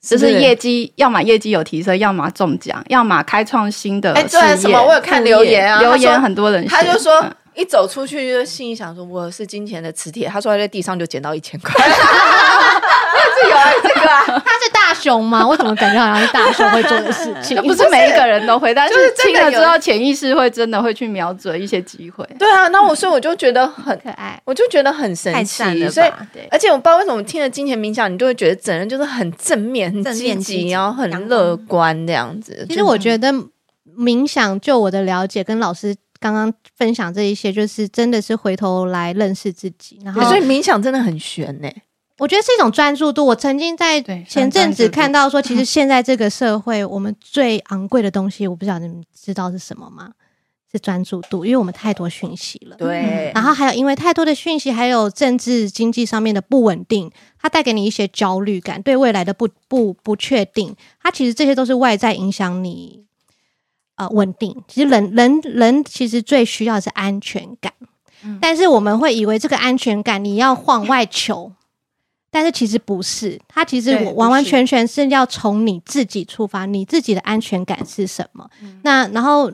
[0.00, 4.12] 就是业绩，要么业绩有提升，要么中奖，要么开创新的。
[4.12, 4.80] 哎，对，什么？
[4.80, 7.20] 我有看留言啊，留言很多人，他就说。
[7.20, 10.28] 嗯一走出去就心里想说，我是金钱的磁铁。
[10.28, 15.44] 他说他在地上就捡到一千块， 是有啊，这个啊，他是大熊吗？
[15.44, 17.60] 我怎么感觉好像是大熊会做的事情？
[17.66, 22.24] 不是每一个人都会，但是听了之后，潜意识会真的会去瞄准一些机会。
[22.38, 25.88] 对啊，那我所以我就觉得很可爱，我就觉得很神奇。
[25.88, 26.10] 所以，
[26.52, 32.64] 而且我不知道为什么听了金钱冥想，你就会觉得整个人就是很正面、很积极，然后很乐观这样子。
[32.68, 33.32] 其实我觉得
[33.98, 35.96] 冥想，就我的了解，跟老师。
[36.20, 41.68] 刚刚分享这一些，就是真的是回头来认识自己，然后所以冥想真的很玄呢。
[42.18, 43.24] 我觉得是一种专注度。
[43.24, 50.10] 我曾经在前阵子看到说，其实现在这个社会，我们最昂贵的东西，我不知道你们知道是什么吗？
[50.70, 52.76] 是专注度，因为我们太多讯息了。
[52.76, 63.06] 对，然后还有因为太多的讯息，还有政治经济上面的不稳定，它带给你一些焦虑感，对未来的不不不确定，它其实这些都是外在影响你。
[63.98, 64.54] 呃，稳定。
[64.68, 67.72] 其实人人人其实最需要的是安全感，
[68.22, 71.52] 嗯，但是我们会以为这个安全感你要往外求，
[72.30, 73.40] 但是其实不是。
[73.48, 78.48] 它其实完完全全是要从你自己出发，你自己的安全感是什么？
[78.62, 79.52] 嗯，那然后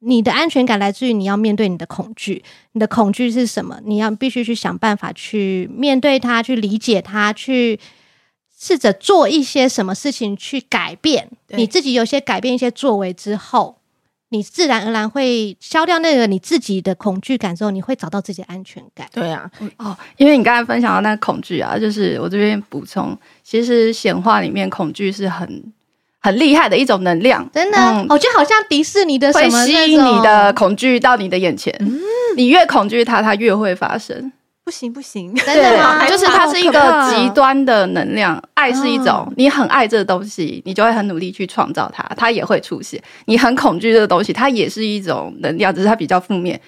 [0.00, 3.78] 你的安全感来自于你要面对你的恐惧，你的恐惧是什么？
[3.84, 7.78] 你要必须去想办法去面对它，去理解它，去。
[8.58, 11.28] 试着做一些什么事情去改变。
[11.48, 13.76] 你自己，有些改变一些作为之后，
[14.30, 19.06] 你自然而然会消掉那个你自己的恐惧感之后，你会找到自己的安全感。
[19.12, 25.72] 对啊，哦，因为你刚才分享到那个恐惧啊，就是我这边补充，其实显化里面恐惧是很
[26.18, 32.00] 很厉害的一种能量，真的，嗯、我觉得好像迪士尼的什么会吸引你的恐惧到你的眼前，嗯、
[32.36, 34.32] 你越恐惧它，它越会发生。
[34.66, 36.04] 不行不行，真的吗？
[36.08, 43.00] 就是它是一个极端的能量，爱是一种，你很爱这个东西，你就会很努力去创造它，它也会出现。
[43.26, 46.60] 你很恐惧这个东西，它也是一种能量，只是它比较负面，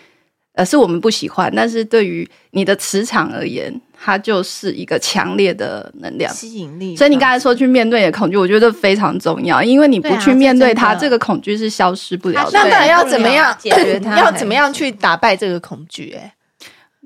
[0.52, 1.52] 呃，是我们不喜欢。
[1.52, 6.94] 但是对于你的磁场而言，它就是一个强烈的能量，吸引力。
[6.94, 12.50] 所以你刚才说去面对你的恐惧，我觉得非常重要，因为你不去面对它，这个恐惧是消失不了的。
[12.52, 14.16] 那到底要怎么样解决它？
[14.16, 16.16] 要怎么样去打败这个恐惧？
[16.16, 16.32] 哎。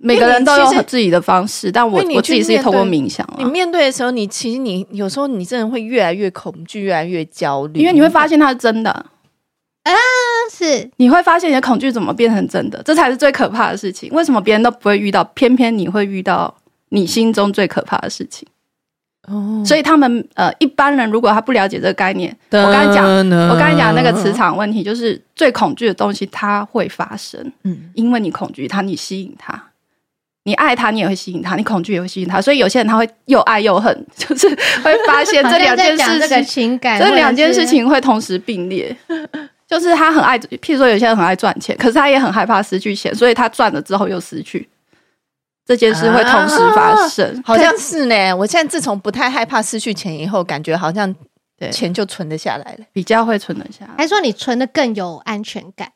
[0.04, 3.26] 每个人都有自己的方式，但我我自己是透过冥想。
[3.38, 9.94] 你面对的时候，你其实你有时候你真的会越来越恐惧，越来越焦虑，因为你会发现它是真的啊，
[10.50, 14.10] 是你会发现你的恐惧怎么变成真的，这才是最可怕的事情。
[14.12, 16.52] 为什么别人都不会遇到，偏偏你会遇到
[16.88, 18.46] 你心中最可怕的事情？
[19.28, 23.06] 哦，所以他们呃，一般人如果他不了解这个概念，我刚才讲，
[23.48, 29.68] 我刚才讲那个磁场问题，就是最恐惧的东西它会发生，嗯，因为你恐惧它，你吸引它。
[30.44, 32.40] 你爱他，你也会吸引他；你恐惧也会吸引他。
[32.40, 34.48] 所以有些人他会又爱又恨， 就是
[34.82, 38.94] 会发现这两件事情，情感这两件事情会同时并列。
[39.68, 44.68] 就是他很爱，譬如说有些人很爱赚钱，可是他也很害怕失去钱，所以他赚了之后又失去。
[45.64, 48.34] 这件事会同时发生，啊、好像是呢。
[48.34, 51.14] 我现在自从不太害怕失去钱以后，感觉好像
[51.70, 53.92] 钱就存得下来了，比较会存得下来。
[53.96, 55.88] 还说你存的更有安全感？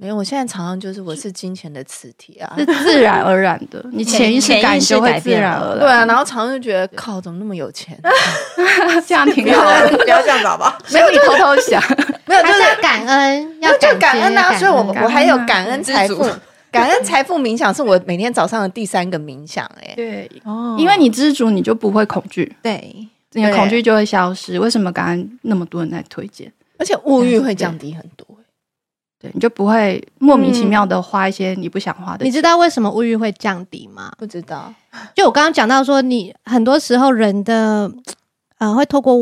[0.00, 5.78] 没有，我现在常常就是我是金钱的磁铁啊，是自然而然的， 你潜意识感就会自然而然。
[5.78, 7.98] 对啊，然后常常就觉得靠，怎么那么有钱？
[9.06, 10.78] 这样挺好的，不要这样子好不好？
[10.90, 11.82] 没有，你偷偷想，
[12.24, 14.56] 没有，就是感恩，要就感恩啊！
[14.56, 16.26] 所以我我还有感恩财富，
[16.72, 19.70] 感恩财富冥想是我每天早上的第三个冥想。
[19.82, 24.58] 哎，对，哦，因为你知足，你就不会恐惧，对，你的恐惧就会消失。
[24.58, 26.50] 为什么刚刚那么多人在推荐？
[26.78, 28.26] 而且物欲会降低很多。
[29.20, 32.26] 对，你就不会莫名其妙的花一些你不想花的钱。
[32.26, 34.10] 你知道为什么物欲会降低吗？
[34.16, 34.72] 不知道。
[35.14, 37.92] 就我刚刚讲到说，你很多时候人的
[38.56, 39.14] 呃会透过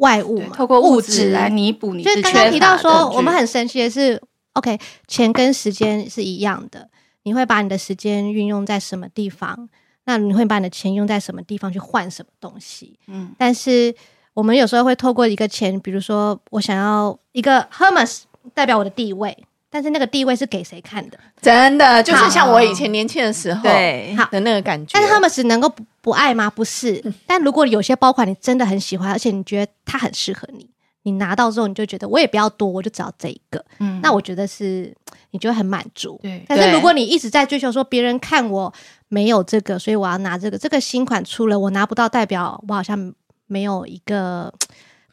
[0.00, 2.02] 外物嘛，透过物质来弥补你。
[2.02, 4.20] 就是刚刚提到说，我们很神奇的是
[4.54, 6.88] ，OK，钱跟时间是一样的。
[7.22, 9.68] 你会把你的时间运用在什么地方？
[10.06, 12.98] 那你会把你的钱用在什么地方去换什么东西？
[13.06, 13.30] 嗯。
[13.38, 13.94] 但是
[14.34, 18.22] 我们有时候会透过一个钱，比如说我想要一个 Hermes。
[18.54, 19.36] 代表我的地位，
[19.70, 21.18] 但是那个地位是给谁看的？
[21.40, 24.92] 真的就是像我以前年轻的时候，对，好的那个感觉。
[24.94, 26.48] 但是他们是能够不不爱吗？
[26.48, 27.00] 不是。
[27.04, 30.68] 嗯、 但如果有些包款你真的很喜欢，而且你觉得它很适合你，
[31.02, 33.64] 你拿到之后你就觉得我也不要多，我就只要这一个。
[33.78, 34.94] 嗯，那我觉得是
[35.32, 36.18] 你就会很满足。
[36.22, 36.44] 对。
[36.48, 38.72] 但是如果你一直在追求说别人看我
[39.08, 43.12] 没有这个，所以我要拿这个，这个新款出了我拿不到，代表我好像
[43.46, 44.52] 没有一个。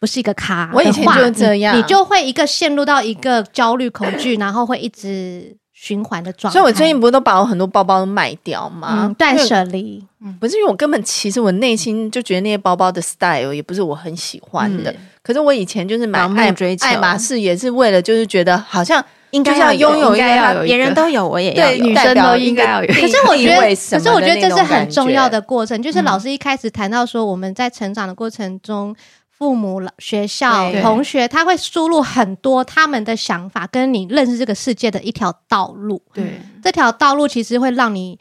[0.03, 6.59] 不是一个咖，我以前就是这样你，你就会一个陷入到一个焦虑、恐惧，然后会一直循环的状态。
[6.59, 9.15] 所以我最近不是都把我很多包包都卖掉吗？
[9.17, 10.03] 断舍离，
[10.41, 14.91] 不是因为我根本其实我内心就觉得那些包包的 style 也不是我很喜欢的。
[14.91, 22.93] 嗯、可是我以前就是买爱追爱马仕，也是为了就是觉得好像应该要拥有一个，别人都有，我也要有，女生都应该要有。
[22.93, 25.81] 可是我觉得，可是我觉得这是很重要的过程。
[25.81, 28.93] 就是老师一开始谈到说，我们在成长的过程中。
[29.37, 36.01] 父母、学校、同学，他会输入很多他们的想法，跟你认识这个世界的一条道路。
[36.13, 38.17] 对，这条道路其实会让你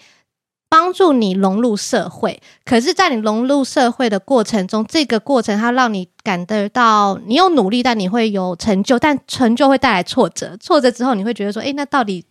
[0.69, 2.41] 帮助你融入社会。
[2.65, 10.57] 可是，在你融入社会的过程中，这个过程它让你感得到你有努力，但你会有成就，但成就会带来挫折。
[10.57, 12.25] 挫折之后，你会觉得说：“诶，那到底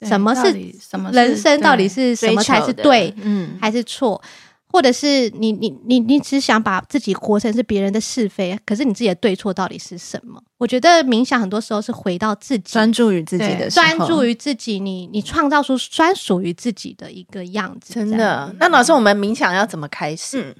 [0.00, 1.10] 什么是什么？
[1.12, 3.14] 人生到底是什么才是对？
[3.18, 4.20] 嗯，还是错？”
[4.68, 10.42] 或者是你你你你只想把自己活成是别人的是非，可是你自己的对错到底是什么？
[10.58, 17.94] 我觉得冥想很多时候是回到自己，专注于自己的，专注于自己，你你创造出专属于自己的一个样子。
[17.94, 18.54] 真的？
[18.58, 20.54] 那老师，我们冥想要怎么开始？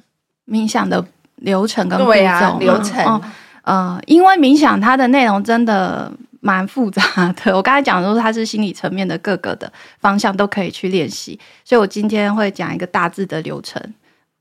[0.46, 1.04] 嗯、冥想的
[1.36, 3.04] 流程跟步骤、啊、流程，
[3.64, 6.12] 嗯、呃，因为冥想它的内容真的
[6.46, 7.02] 蛮复杂
[7.44, 7.54] 的。
[7.58, 13.82] 我刚才讲的都是它是心理层面的各个的方向都可以去练习，所以我今天会讲一个大致的流程。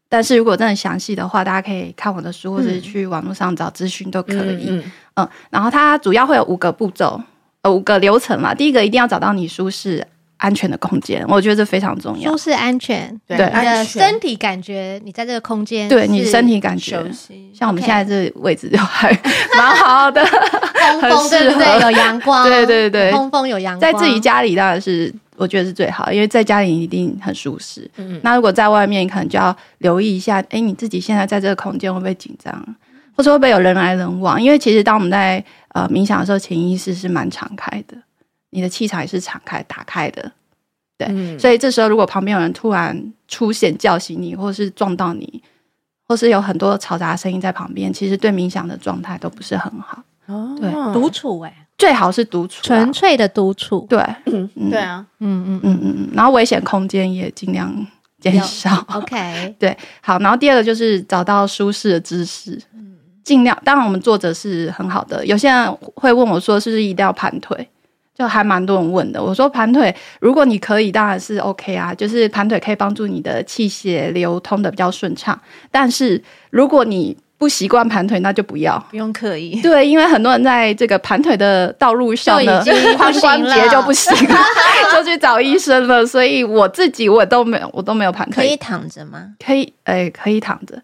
[0.07, 4.69] 但是如果真的详细的话，大家可以看我的书，或者去网络上找资讯都可以。
[4.69, 4.83] 嗯，嗯，
[5.15, 7.19] 嗯，然后它主要会有五个步骤，
[7.63, 8.53] 呃，五个流程嘛。
[8.53, 10.05] 第一个一定要找到你舒适
[10.37, 12.31] 安全的空间，我觉得这非常重要。
[12.31, 17.03] 舒适安全，对，你的身体感觉你在这个空间，对你身体感觉，
[17.53, 19.11] 像我们现在这位置就还
[19.57, 21.81] 蛮好的，通风对不对？
[21.81, 25.13] 有阳光，对对对，通风有阳光，在自己家里当然是。
[25.37, 27.85] 我觉得是最好，因为在家里一定很舒适。
[27.97, 32.53] 嗯，那如果在外面，你可能就要留意一下，哎，你自己现在在这个空间会不会紧张，
[33.17, 34.41] 或者会不会有人来人往？
[34.41, 35.43] 因为其实当我们在
[35.73, 37.97] 呃冥想的时候，潜意识是蛮敞开的，
[38.55, 40.31] 你的气场也是敞开、打开的。
[40.97, 45.43] 对，嗯，所以这时候如果旁边有人突然出现叫醒你，或是撞到你，
[46.07, 50.01] 或是有很多嘈杂声音在旁边，其实对冥想的状态都不是很好。
[50.27, 51.53] 哦，对，独处哎。
[51.77, 53.85] 最好是独处，纯粹的独处。
[53.89, 57.85] 对，嗯，对啊，嗯嗯嗯嗯嗯，然后危险空间也尽量
[58.21, 58.81] 减少。
[58.93, 62.57] OK， 对，好，然后第二个就是找到舒适的姿势，
[63.25, 63.61] 尽量。
[63.65, 65.25] 当然，我们坐着是很好的。
[65.25, 67.67] 有些人会问我说，是不是一定要盘腿？
[68.17, 69.21] 就还蛮多人问的。
[69.21, 75.39] 我说盘腿，如果你可以，当然是 OK 啊，就是盘腿可以帮助你的气血流通的比较顺畅。
[75.69, 79.59] 但是如果你不习惯盘腿，那就不要，不用刻意。
[79.61, 84.37] 对，因为很多人在这个盘腿的道路上呢，髋关节就不行了，
[84.93, 86.05] 就去找医生了。
[86.05, 88.47] 所以我自己我都没有，我都没有盘腿。
[88.47, 89.33] 可以躺着吗？
[89.45, 90.81] 可以，哎，可以躺着。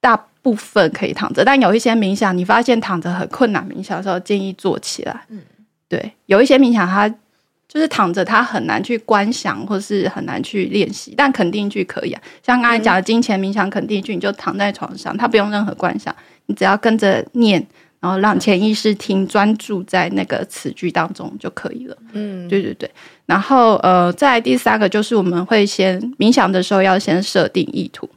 [0.00, 5.24] 大部分可以躺着，但有一些冥想，你发现躺着很困难，冥想的时候建议坐起来。
[5.28, 5.40] 嗯，
[5.88, 7.08] 对，有一些冥想它
[7.68, 11.14] 就是躺着，它很难去观想，或是很难去练习。
[11.16, 16.14] 但肯定句可以啊，像刚才讲的金钱冥想肯定句，你就躺在床上，它不用任何观想，
[16.46, 17.64] 你只要跟着念，
[18.00, 21.96] 然后让潜意识听，专注在那个词句当中就可以了。
[22.12, 22.90] 嗯，对对对。
[23.26, 28.08] 然后呃，再第三个就是我们会先冥想的时候要先设定意图。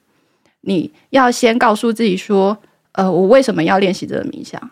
[0.62, 2.56] 你要先告诉自己说，
[2.92, 4.70] 呃，我为什么要练习这个冥想？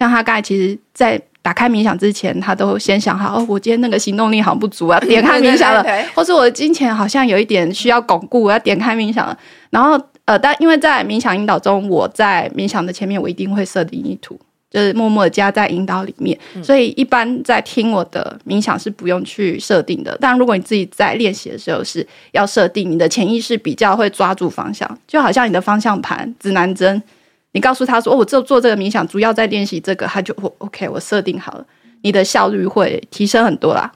[0.00, 9.38] 像他刚才其实，在打开冥想之前，他都先想好，哦，我今天那个行动力好像不足啊， 点开冥想了，对对对，或是我的金钱好像有一点需要巩固，我要点开冥想了。
[9.70, 14.40] 然后，呃，但因为在冥想引导中，我在冥想的前面，我一定会设定意图。
[14.70, 20.16] 就是默默的加在引导里面，所以一般在听我的冥想是不用去设定的。
[20.20, 27.02] 但如果你自己在练习的时候是要设定，你的潜意识比较会抓住方向，就好像你的方向盘指南针，
[27.52, 31.66] 你告诉他说：“哦，我这做这个冥想主要在练习这个。”他就哦，OK，我设定好了，
[32.02, 33.90] 你的效率会提升很多啦。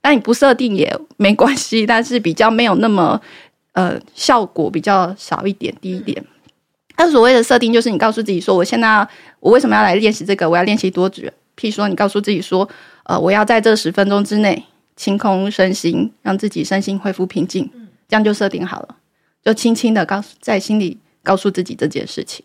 [0.00, 3.20] 但你不设定也没关系， 但是比较没有那么
[3.72, 6.24] 呃效果比较少一点，低一点。
[6.96, 9.06] 他所谓的设定，就是你告诉自己说，我现在
[9.40, 10.48] 我为什么要来练习这个？
[10.50, 11.22] 我要练习多久？
[11.56, 12.68] 譬如说，你告诉自己说，
[13.04, 14.64] 呃，我要在这十分钟之内
[14.96, 17.70] 清空身心，让自己身心恢复平静，
[18.08, 18.96] 这样就设定好了，
[19.44, 22.44] 就轻轻的告诉在心里告诉自己这件事情，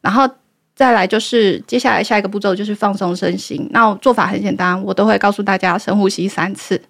[0.00, 0.28] 然后
[0.74, 3.68] 再来就是接下来下一个步骤就是放松身心。
[3.70, 6.80] 那做法很简单，我都会告诉大家深呼吸三次，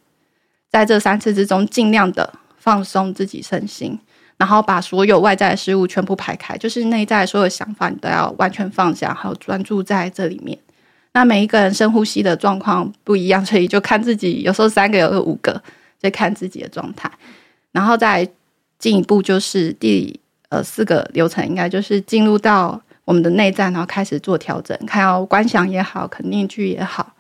[0.71, 3.99] 在这三次之中尽量的放松自己身心。
[4.37, 10.59] 然后把所有外在的事物全部排开，就是内在所有想法，你都要完全放下，还有专注在这里面。
[11.13, 15.63] 那每一个人深呼吸的状况不一样，所以就看自己，有时候三个，有时候五个，
[16.03, 17.11] 就看自己的状态。
[17.71, 18.27] 然后再
[18.79, 20.19] 进一步，就是第
[20.51, 27.15] 呃四个流程，应该就是进入到我们的内在，然后开始做调整，看要观想也好，肯定句也好，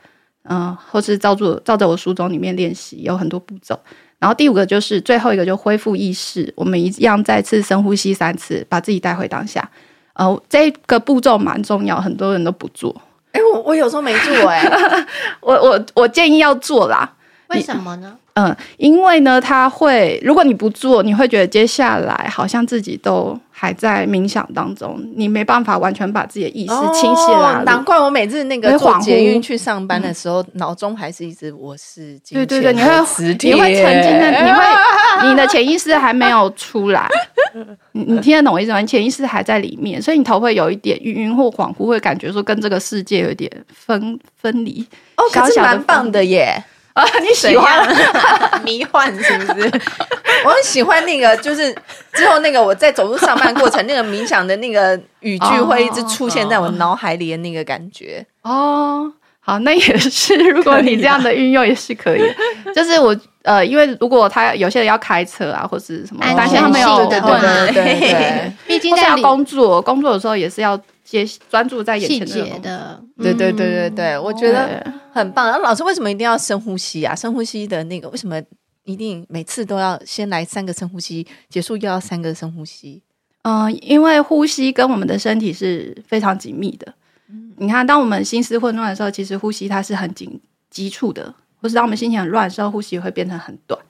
[0.44, 3.80] 嗯、呃，或是照住照着我书中里面练习，有很多步骤。
[4.18, 6.52] 然后第五个就是最后一个，就恢复意识。
[6.54, 9.66] 我们一样再次深呼吸三次，把自己带回当下。
[10.12, 12.94] 呃，这个步骤蛮重要，很多人都不做。
[13.32, 15.06] 哎，我我有时候没做哎、 欸，
[15.40, 17.10] 我我我建议要做啦。
[17.50, 18.16] 为什么呢？
[18.34, 27.62] 嗯，因为呢，他会，如果你不做，你会觉得接下来好像自己都还在冥想当中，你没办法完全把自己的意识清晰了。
[27.66, 34.62] 难怪我每次那个坐捷运去上班的时候，脑中还是一直我是对对对，你会你会沉浸在，你会
[35.28, 37.06] 你的潜意识还没有出来，
[37.92, 38.80] 你你听得懂我意思吗？
[38.84, 44.86] 潜意识还在里面，所以你头会有一点晕晕或恍惚，会感觉说跟这个世界有点分分离。
[45.16, 46.62] 哦，可是蛮棒的耶。
[47.00, 47.88] 啊， 你喜欢
[48.62, 49.70] 迷幻是不是？
[50.44, 51.74] 我很喜欢那个，就是
[52.12, 58.24] 之后那个我在走路上班过程，那个冥想的那个语句会一直出现在我脑海里的那个感觉。
[58.42, 62.22] 哦，好，那也是，如果你这样的运用也是可以。
[62.74, 70.78] 就是我呃，因为如果他有些人要开车啊，或是什么，担心他没有对对对对，毕竟在要工作，工作的时候也是要。
[71.10, 74.80] 接专注在眼前的，的对对对对对，我觉得
[75.12, 75.50] 很棒。
[75.50, 77.12] 那老师为什么一定要深呼吸啊？
[77.16, 78.40] 深呼吸的那个为什么
[78.84, 83.02] 一定每次都要先来三个深呼吸，结束又要三个深呼吸？
[83.42, 86.94] 嗯、呃，因为呼吸跟我们的身体是非常紧密的。
[87.28, 90.40] 嗯、你看，当我们心思混乱的时候，其实呼吸它是很紧
[90.70, 93.80] 急促的；或是当我们心情很乱的时候，呼吸会变成很短。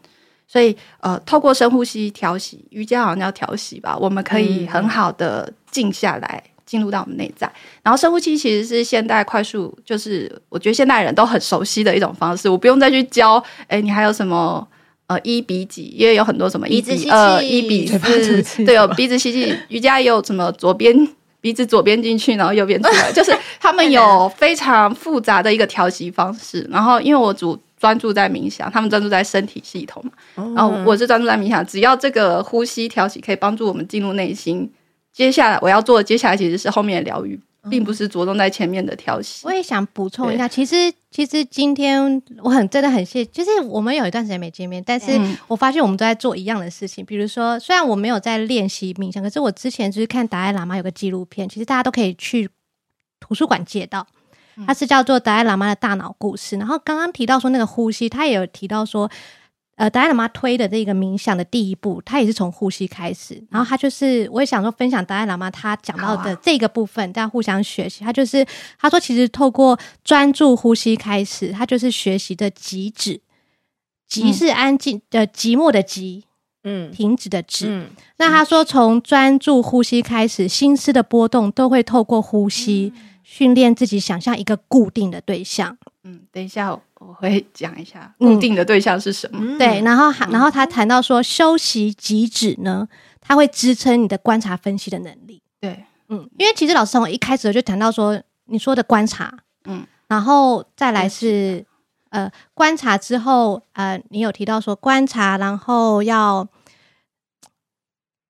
[0.49, 6.43] 所以，呃，透过深呼吸调息，瑜伽好像叫调息吧，我们可以很好的静下来。
[6.47, 7.53] 嗯进入到我们内在，
[7.83, 13.43] 然后深呼吸其实是现代快速，就是我觉得现代人都很熟悉的一种方式，我不用再去教。
[13.67, 14.65] 哎，你还有什么？
[15.09, 15.93] 呃，一比几？
[15.99, 19.53] 因为有很多什么一比二、一比四，对，有鼻子吸气。
[19.67, 20.97] 瑜伽也有什么左边
[21.41, 26.65] 鼻子左边进去，然后右边出来， 就是他们有非常复杂的一个调息方式。
[26.71, 34.71] 然后因为我主专注在冥想，他们专注在身体系统嘛，然后我是专注在冥想，只要这个呼吸调息可以帮助我们进入内心。
[35.13, 37.39] 接下来我要做的，接下来其实是后面的疗愈，
[37.69, 39.47] 并不是着重在前面的调息。
[39.47, 40.75] 我也想补充一下，其实
[41.11, 47.05] 其实今天我很真的很谢，就是我们有一段时间没见面，但是我发现我们都在做一样的事情。
[47.05, 52.49] 比如说，虽然我没有在练习冥想，可是我之前就是看达赖喇嘛有个纪录片，其实大家都可以去
[53.19, 54.07] 图书馆借到。
[54.67, 56.57] 它是叫做达赖喇嘛的大脑故事。
[56.57, 59.11] 然后刚刚提到说那个呼吸，他也有提到说，
[59.81, 63.43] 呃，达赖喇嘛推的这个冥想的第一步，他也是从呼吸开始。
[63.49, 68.05] 然后他就是，我也想说分享达赖喇嘛他讲到的这个部分，大家互相学习。
[68.05, 68.47] 他就是
[68.79, 73.23] 他说，其实透过专注呼吸开始，他就是学习的极止。
[74.07, 76.25] 极是安静的寂寞的极，
[76.65, 77.67] 嗯，停止的止。
[77.71, 85.79] 嗯、那他说，从专注呼吸开始，心思的波动都会透过呼吸训练自己，想象一个固定的对象。
[86.05, 89.39] 嗯，等一下我会讲一下固定的对象是什么。
[89.43, 92.87] 嗯、对，然后然后他谈到说，休息即止呢，
[93.21, 95.43] 它会支撑你的观察分析的能力。
[95.61, 99.35] 对，嗯，因为其实老师从一开始就谈到说，你说的观察，
[99.65, 101.67] 嗯，然后再来是。
[102.13, 106.45] 呃，观察之后，呃，你有提到说观察，然后要，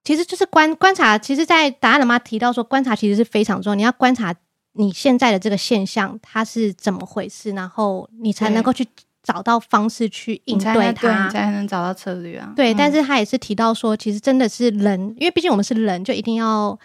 [0.04, 1.16] 其实就是观观察。
[1.16, 3.74] 其实，在达赖喇嘛提到说，观察其实是非常重要。
[3.74, 4.34] 你要观察
[4.72, 8.86] 你现在的这个现象，它是怎么回事，然后你才能够去
[9.22, 12.52] 找到方式去应对它，才能找到策略啊。
[12.56, 16.78] 对，嗯、但是他也是提到说，其实真的是人，因为毕竟我们是人，就一定要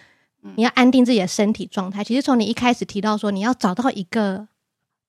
[0.55, 2.03] 你要安定自己的身体状态。
[2.03, 4.47] 其实从你一开始提到说，你要找到一个。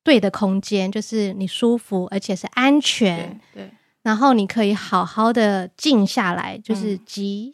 [0.07, 3.41] 对的空间，就是你舒服，而且是安全。
[3.53, 3.71] 对，对，
[4.03, 7.53] 然后你可以好好的静下来，就是寂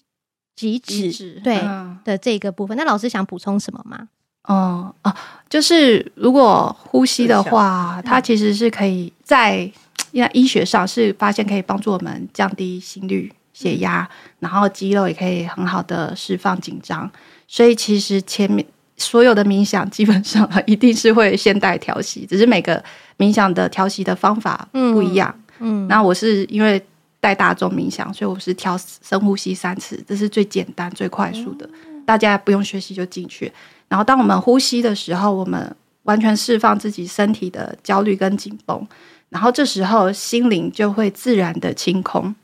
[0.54, 2.76] 寂止，对、嗯、的这个部分。
[2.76, 4.10] 那老师想补充什么吗？
[4.44, 5.14] 哦啊，
[5.48, 9.70] 就是如果呼吸的话，它其实是可以在
[10.10, 14.08] 因为医学上是发现可以帮助我们降低心率、血压，
[14.40, 17.10] 然后肌肉也可以很好的释放紧张。
[17.46, 18.66] 所以其实前面。
[18.98, 22.80] 所有的冥想基本上一定是会先带调息，只是每个
[23.18, 25.34] 冥想的调息的方法不一样。
[25.58, 26.80] 嗯，那我是因为
[27.18, 31.68] 带大众冥想，所以我是调深呼吸三次，这是最简单、最快速的，
[32.06, 33.50] 大家不用学习就进去。
[33.92, 38.88] 然后当我们呼吸的时候，我们完全释放自己身体的焦虑跟紧绷，
[39.28, 42.34] 然后这时候心灵就会自然的清空。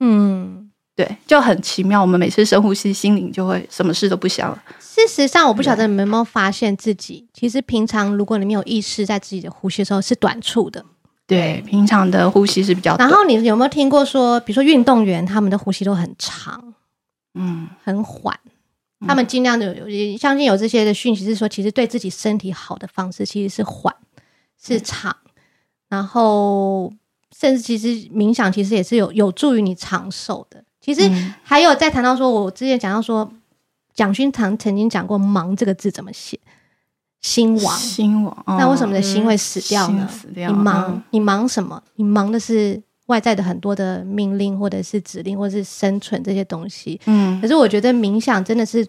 [0.00, 0.68] 嗯。
[0.96, 2.00] 对，就很奇妙。
[2.00, 4.60] 我们每次深呼吸，心灵就会什么事都不想了。
[4.80, 10.84] 事实上，我不晓得你们有没有发现自己，其实平常如果你没有意识在自己的呼吸的时候，是短促的。
[11.26, 12.96] 对，平常的呼吸是比较。
[12.96, 16.72] 然后你有没有听过说，比如说运动员，他们的呼吸都很长，
[17.34, 18.34] 嗯，很缓。
[19.00, 23.94] 他们尽量的有，相信有这些的讯息是说，其实对自己身体好的方式其实是缓，
[24.62, 25.14] 是长，
[25.88, 26.92] 然后
[27.38, 30.64] 甚至其实冥想其实也是有有助于你长寿的。
[30.80, 31.10] 其实
[31.42, 33.30] 还有在谈到说，我之前讲到说，
[33.92, 36.38] 蒋勋堂曾经讲过“忙”这个字怎么写，
[37.20, 38.44] 心亡，心亡。
[38.46, 40.08] 那为什么你的心会死掉呢？
[40.08, 40.50] 死掉。
[40.50, 41.82] 你忙，你忙什么？
[41.96, 47.00] 你忙的是外在的很多的命令，或者是指令，或者是生存这些东西。
[47.06, 47.40] 嗯。
[47.40, 48.86] 可是我觉得冥想真的是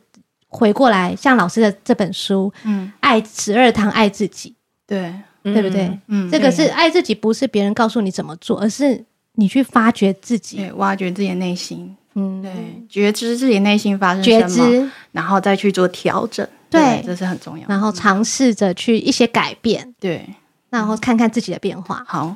[0.48, 4.54] 回过来，像老师的这本书，嗯，爱十二堂爱自己，
[4.86, 5.14] 对，
[5.44, 6.00] 对不对？
[6.08, 6.30] 嗯。
[6.30, 9.06] 这个是爱自己，不是别人告诉你怎么做，而是。
[9.40, 12.52] 你去发掘自己，对，挖掘自己的内心，嗯，对，
[12.90, 17.64] 觉知自己内心发生什么，觉知，然后再去做调整，对，对，这是很重要。
[17.70, 20.28] 然后尝试着去一些改变，对，
[20.72, 22.04] 然后看看自己的变化。
[22.08, 22.36] 好，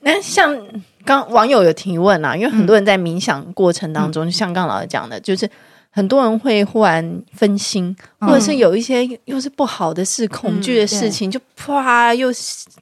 [0.00, 0.56] 那像
[1.04, 5.48] 刚网友有提问啊，因为很多人在冥想过程当中，嗯、就像刚老师讲的，就是。
[5.92, 12.32] 很多人会忽然分心，或者是有一些又是不好的事、嗯、恐惧的事情，就啪又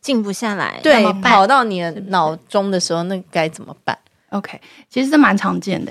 [0.02, 0.78] 静不下来。
[0.82, 3.96] 对，跑到你的脑中的时候，那该怎么办
[4.28, 5.90] ？OK，其实这蛮常见的，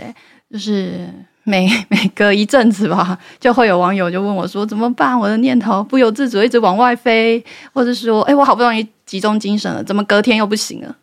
[0.51, 1.09] 就是
[1.47, 5.17] 每 每隔一阵子吧，就会有网友就问我说：“怎么办？
[5.17, 7.41] 我的念头不由自主一直往外飞，
[7.73, 10.93] 或者说，哎，我好不容易集中精神了，怎么隔天又不行了？”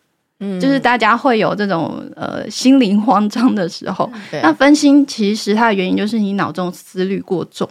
[0.41, 7.67] 嗯，就是大家会有这种呃心灵慌张的时候，对那分心其实它的原因就是你脑中思虑过重。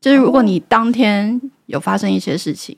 [0.00, 2.76] 就是如果你当天有发生一些事情，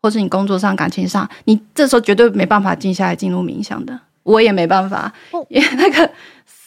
[0.00, 5.12] 或是你工作上、感情上，你这时候绝对没办法静下来进入冥想的，我也没办法，
[5.48, 6.10] 因为那个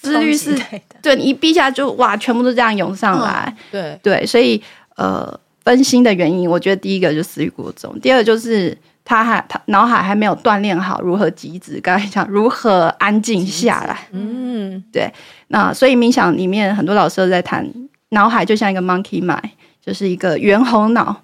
[0.01, 0.55] 思律是，
[1.01, 4.61] 对你一闭下就哇，全部都这样涌上来，对对，所以
[4.95, 8.77] 呃分心的原因，我觉得第一个就思虑过重，第二个就是。
[9.03, 14.07] 他还他脑海还没有锻炼好如何极致，刚才讲如何安静下来。
[14.11, 15.11] 嗯，对。
[15.47, 17.67] 那所以冥想里面很多老师都在谈，
[18.09, 19.49] 脑海就像一个 monkey mind，
[19.83, 21.19] 就是一个猿猴脑。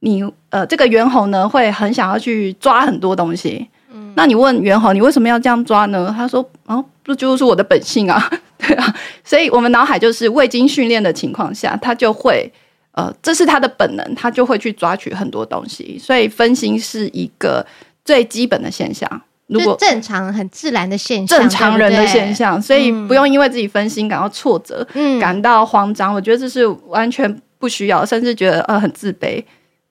[0.00, 3.68] 你呃，这个猿猴呢会很想要去抓很多东西。
[3.92, 6.12] 嗯，那你问猿猴，你为什么要这样抓呢？
[6.16, 8.94] 他说：哦，这就是我的本性啊， 对啊。
[9.24, 12.52] 所以我们脑海就是未经训练的情况下，他就会。
[12.92, 17.64] 呃，这是他的本能，他就会去抓取很多东西，所以分心是一个
[18.04, 19.08] 最基本的现象。
[19.46, 26.12] 如果正常、很自然的现象，正常人的现象，所以不用因为自己分心感到挫折、嗯、感到慌张。
[26.12, 29.40] 我觉得这是完全不需要，甚至觉得呃很自卑。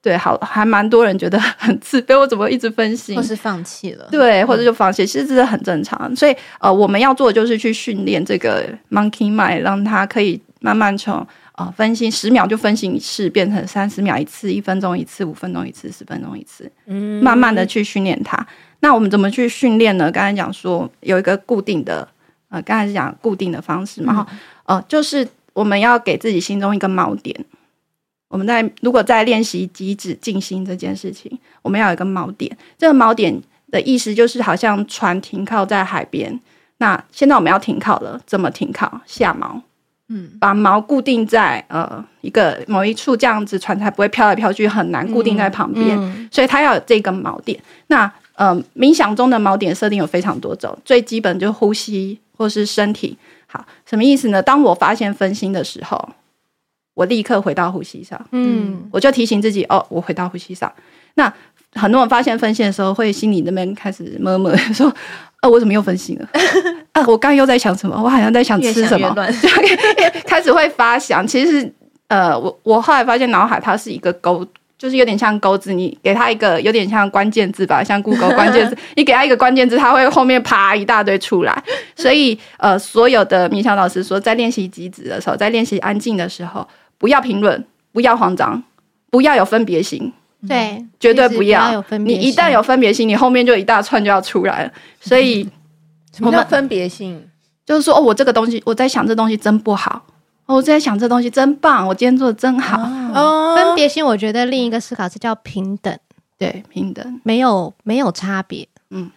[0.02, 6.16] 对，好，还蛮多人觉得很自卑，我怎么一直分心，或是放弃了，对，或者就放弃，其实这是很正常。
[6.16, 11.26] 所以呃，我们要做的就是去训练这个 monkey mind，让它可以慢慢从。
[11.60, 18.48] 啊，分心十秒就分心一次，变成三十秒一次，一分钟一次，五分钟一次，十分钟一次，嗯，慢慢的去训练它。
[18.80, 20.10] 那我们怎么去训练呢？
[20.10, 22.08] 刚才讲说有一个固定的，
[22.48, 24.38] 呃，刚才是讲固定的方式嘛，哈、嗯，
[24.68, 27.36] 呃，就是我们要给自己心中一个锚点。
[28.30, 32.58] 我们在如果在练习极止静心这件事情，我们要有一个锚点。
[32.78, 33.38] 这个锚点
[33.70, 36.40] 的意思就是好像船停靠在海边，
[36.78, 39.02] 那现在我们要停靠了，怎么停靠？
[39.06, 39.60] 下锚。
[40.12, 45.96] 嗯，把锚固定在呃一个某一处，这样子船才不会飘来飘去，很难固定在旁边。
[46.00, 47.60] 嗯嗯、所以它要有这个锚点。
[47.88, 53.16] 那呃，冥想中的锚点设定有非常多种，最基本就是呼吸或是身体。
[53.46, 54.42] 好，什么意思呢？
[54.42, 56.10] 当我发现分心的时候，
[57.00, 58.20] 我立刻回到呼吸上。
[58.34, 60.70] 嗯，我就提醒自己哦，我回到呼吸上。
[61.14, 61.32] 那
[61.74, 64.94] 很多人发现分心的时候，会心里那边开始 murmur 说。
[65.42, 66.28] 呃，我怎么又分心了？
[66.92, 67.96] 啊，我刚刚又在想什么？
[68.04, 69.16] 我好像在想吃什么，
[70.28, 71.26] 开始会发想。
[71.26, 71.74] 其实，
[72.10, 74.46] 呃，我我后来发现脑海它是一个钩，
[74.78, 75.72] 就是有点像钩子。
[75.72, 81.64] 你给它一个有点像关键字吧，像 Google 关键字，你给它一个关键字，它会后面啪一大堆出来。
[81.96, 86.68] 所以，呃，所有的冥想老师说，在练习极止的时候，在练习安静的时候，
[87.00, 88.62] 不要评论，不要慌张，
[89.10, 90.14] 不要有分别心。
[90.48, 91.74] 对，绝对不要。
[91.74, 94.72] 有分别，你一旦有分别心，你后面就一大串就要出来了。
[95.02, 95.44] 所以，
[96.16, 97.28] 什么叫分别心？
[97.66, 100.06] 就是说，哦，我这个东西，我在想这东西真不好。
[100.46, 102.82] 哦，我在想这东西真棒，我今天做的真好。
[103.14, 105.98] 哦，分别心，我觉得另一个思考是叫平等。
[106.38, 108.66] 对，平等，没有没有差别。
[108.92, 109.12] 嗯，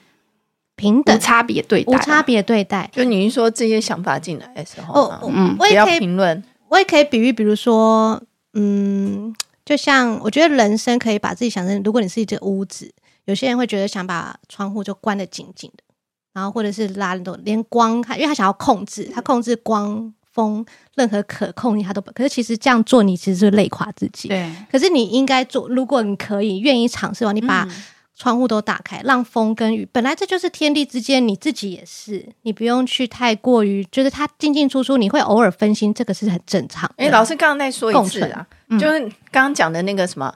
[0.74, 2.91] 平等，无差别对待，无差别对待。
[2.93, 8.20] 就你说这些想法进来的时候，哦，嗯，我也可以评论，我也可以比喻，比如说，
[8.54, 9.34] 嗯。
[9.64, 12.92] 就像我觉得人生可以把自己想成，如果你是一间屋子，
[13.26, 15.84] 有些人会觉得想把窗户就关得紧紧的，
[16.32, 20.66] 然后或者是拉那种连光，因为他想要控制，他控制光风，
[20.96, 22.10] 任何可控他都不。
[22.10, 24.26] 可是其实这样做，你其实是累垮自己。
[24.26, 24.50] 对。
[24.70, 27.68] 可是你应该做，如果你可以愿意尝试的话，你把。
[28.14, 36.88] 嗯窗户都打开，让风跟雨，本来这就是天地之间，你自己也是，你不用去太过于，就是它进进出出，你会偶尔分心，这个是很正常。
[36.98, 39.00] 哎、欸，老师刚刚再说一次啊，嗯、就是
[39.30, 40.32] 刚刚讲的那个什么，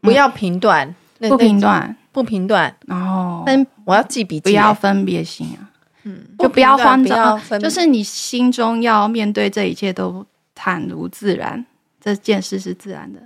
[0.00, 0.86] 不要评断，
[1.18, 5.68] 嗯、不评断，不评断，然后分，我要记笔记，不要分别心啊，
[6.04, 10.24] 嗯，就不要慌张，就是你心中要面对这一切都
[10.54, 11.66] 坦如自然，
[12.00, 13.20] 这件事是自然的。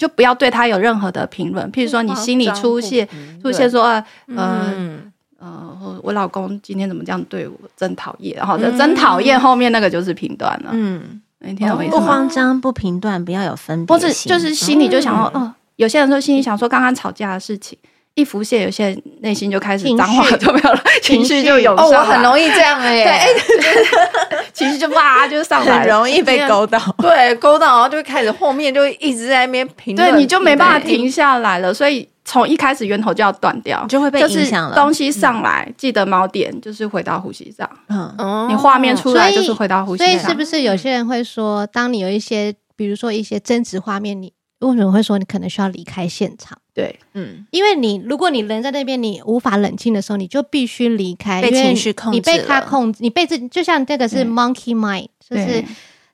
[0.00, 3.06] 就不要对他有任何的评论，譬如说你心里出现
[3.42, 10.70] 出现说，呃，嗯、呃，我老公今天怎么这样对我，真讨厌，然后真讨厌，后面那个就是评断了。
[10.72, 12.00] 嗯，你听我意思吗？
[12.00, 15.42] 不慌张，不评断，不要有分别，不是就是心里就想说，哦、嗯。
[15.42, 17.76] 呃，有些人说心里想说刚刚吵架的事情。
[18.14, 21.86] 一浮现，有些人内心就开始脏话就没有了，情绪就涌上。
[21.86, 26.78] 哦，我很容易这样 哎、欸，对，情绪就哇就上来，很容易被勾到。
[26.98, 31.72] 对，勾到，然后就会开始后面就一直在那边评论，对，你就没办法停下来了。
[31.72, 34.74] 所以从一开始源头就要断掉，就会被影响了。
[34.74, 37.68] 东西上来，嗯、记得锚点就是回到呼吸上。
[37.88, 40.12] 嗯，你画面出来就是回到呼吸上。
[40.12, 46.58] 所以是不是有些人会说，当你有一些，比如说一些争执画面，你为什么会说你可能需要离开现场？
[46.80, 55.62] 对，嗯，因为你如果你人在那边，你无法冷静的时候，你就必须离开，被情绪控制，你被他控制，你被这就像这个是 monkey mind，就是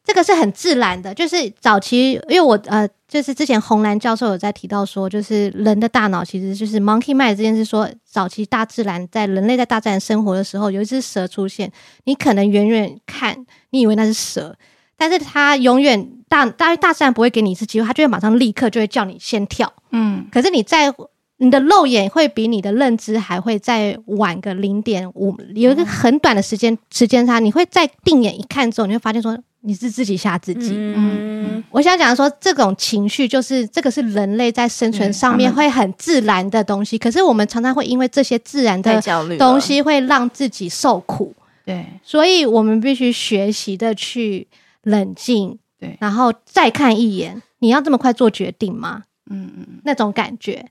[0.04, 1.14] 这个是很自然的。
[1.14, 7.64] 就是早期，因为我呃，就是之前红蓝教授有在提到说，就是人的大脑其实就是 monkey mind 这件事。
[7.64, 11.70] 说早期大自然在人类在大自然生活的时候，有一只蛇出现，
[12.04, 14.56] 你可能远远看，你以为那是蛇，
[14.96, 16.10] 但是它永远。
[16.36, 19.72] 大大大自然不会给你一次机会，他就会马上立刻就会叫你先跳。
[19.92, 20.92] 嗯，可是你在
[21.38, 27.38] 你的肉眼会比你的认知还会再晚个零点五，有一个很短的时间时间差。
[27.38, 30.72] 你会再定眼一看之后，你会发现说你是自己吓自己。
[30.74, 39.00] 嗯，我想讲说这种情绪就是这个是人类在生存上面会很自然的东西，可是我们常常会因为这些自然的
[39.38, 41.34] 东西会让自己受苦。
[41.64, 44.46] 对，所以我们必须学习的去
[44.82, 45.58] 冷静。
[45.86, 49.04] 对，然后再看一眼，你要这么快做决定吗？
[49.30, 50.66] 嗯嗯，那种感觉，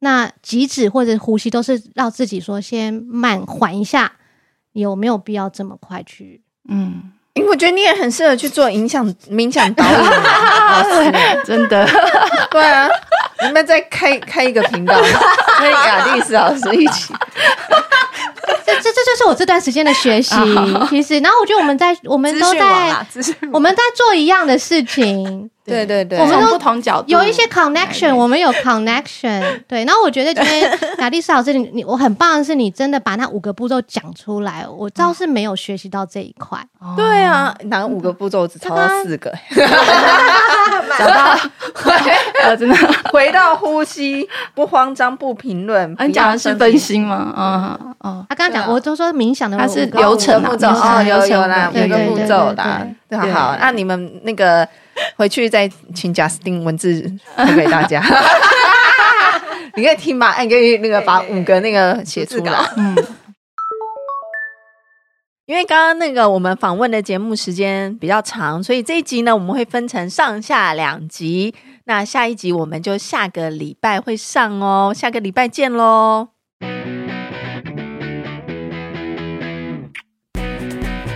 [0.00, 4.12] 那极止或者呼吸都是让自己说先慢缓一下，
[4.72, 6.42] 有没有必要这么快去？
[6.68, 11.12] 嗯，因为我觉得你也很适合去做冥想冥想导演， 老师
[11.44, 11.86] 真的，
[12.50, 12.88] 对啊，
[13.46, 14.94] 你们再开开一个频道，
[15.60, 17.14] 跟雅丽斯老师一起。
[18.86, 20.34] 这这这就是我这段时间的学习，
[20.88, 23.06] 其实，然后我觉得我们在我们都在
[23.52, 29.42] 我们在做一样的事情，对对对，我们从不同角度有一些 connection，我们有 connection。
[29.66, 36.58] 对，然后我觉得今天雅丽斯老师，你你我很棒的是，你真的把那五个步骤讲出来，我倒是没有学习到这一块。
[36.96, 39.32] 对啊，哪五个步骤只抄了四个？
[40.98, 41.36] 找到，
[42.56, 42.76] 真的
[43.12, 45.94] 回到呼吸，不慌张，不评论。
[46.00, 47.34] 你讲的是分心吗？
[47.36, 52.86] 嗯哦，他刚刚讲，我都说冥想的，它是流程步骤哦，有有啦，五个步骤啦。
[53.32, 54.66] 好，那你们那个。
[55.16, 57.02] 回去再请贾斯汀文字
[57.36, 58.02] 读给大家，
[59.76, 62.52] 你可以听吧，你可以那个把五个那个写出来。
[62.76, 62.96] 嗯，
[65.46, 71.54] 因为刚刚那个我们访问的节目时间比较长，所以这一集呢，我们会分成上下两集。
[71.84, 76.35] 那下一集我们就下个礼拜会上哦，下个礼拜见喽。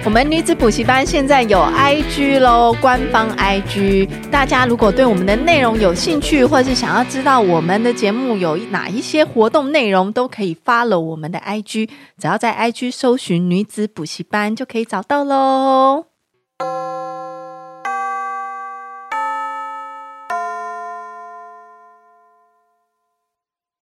[0.03, 4.09] 我们女子补习班现在有 IG 喽，官方 IG。
[4.31, 11.91] 大家如果对我们的内容有兴趣，或是想要知道我们的节目有哪一些活动内容，都可以发了我们的 IG。
[12.19, 16.07] 只要在 IG 搜寻女子补习班，就可以找到喽。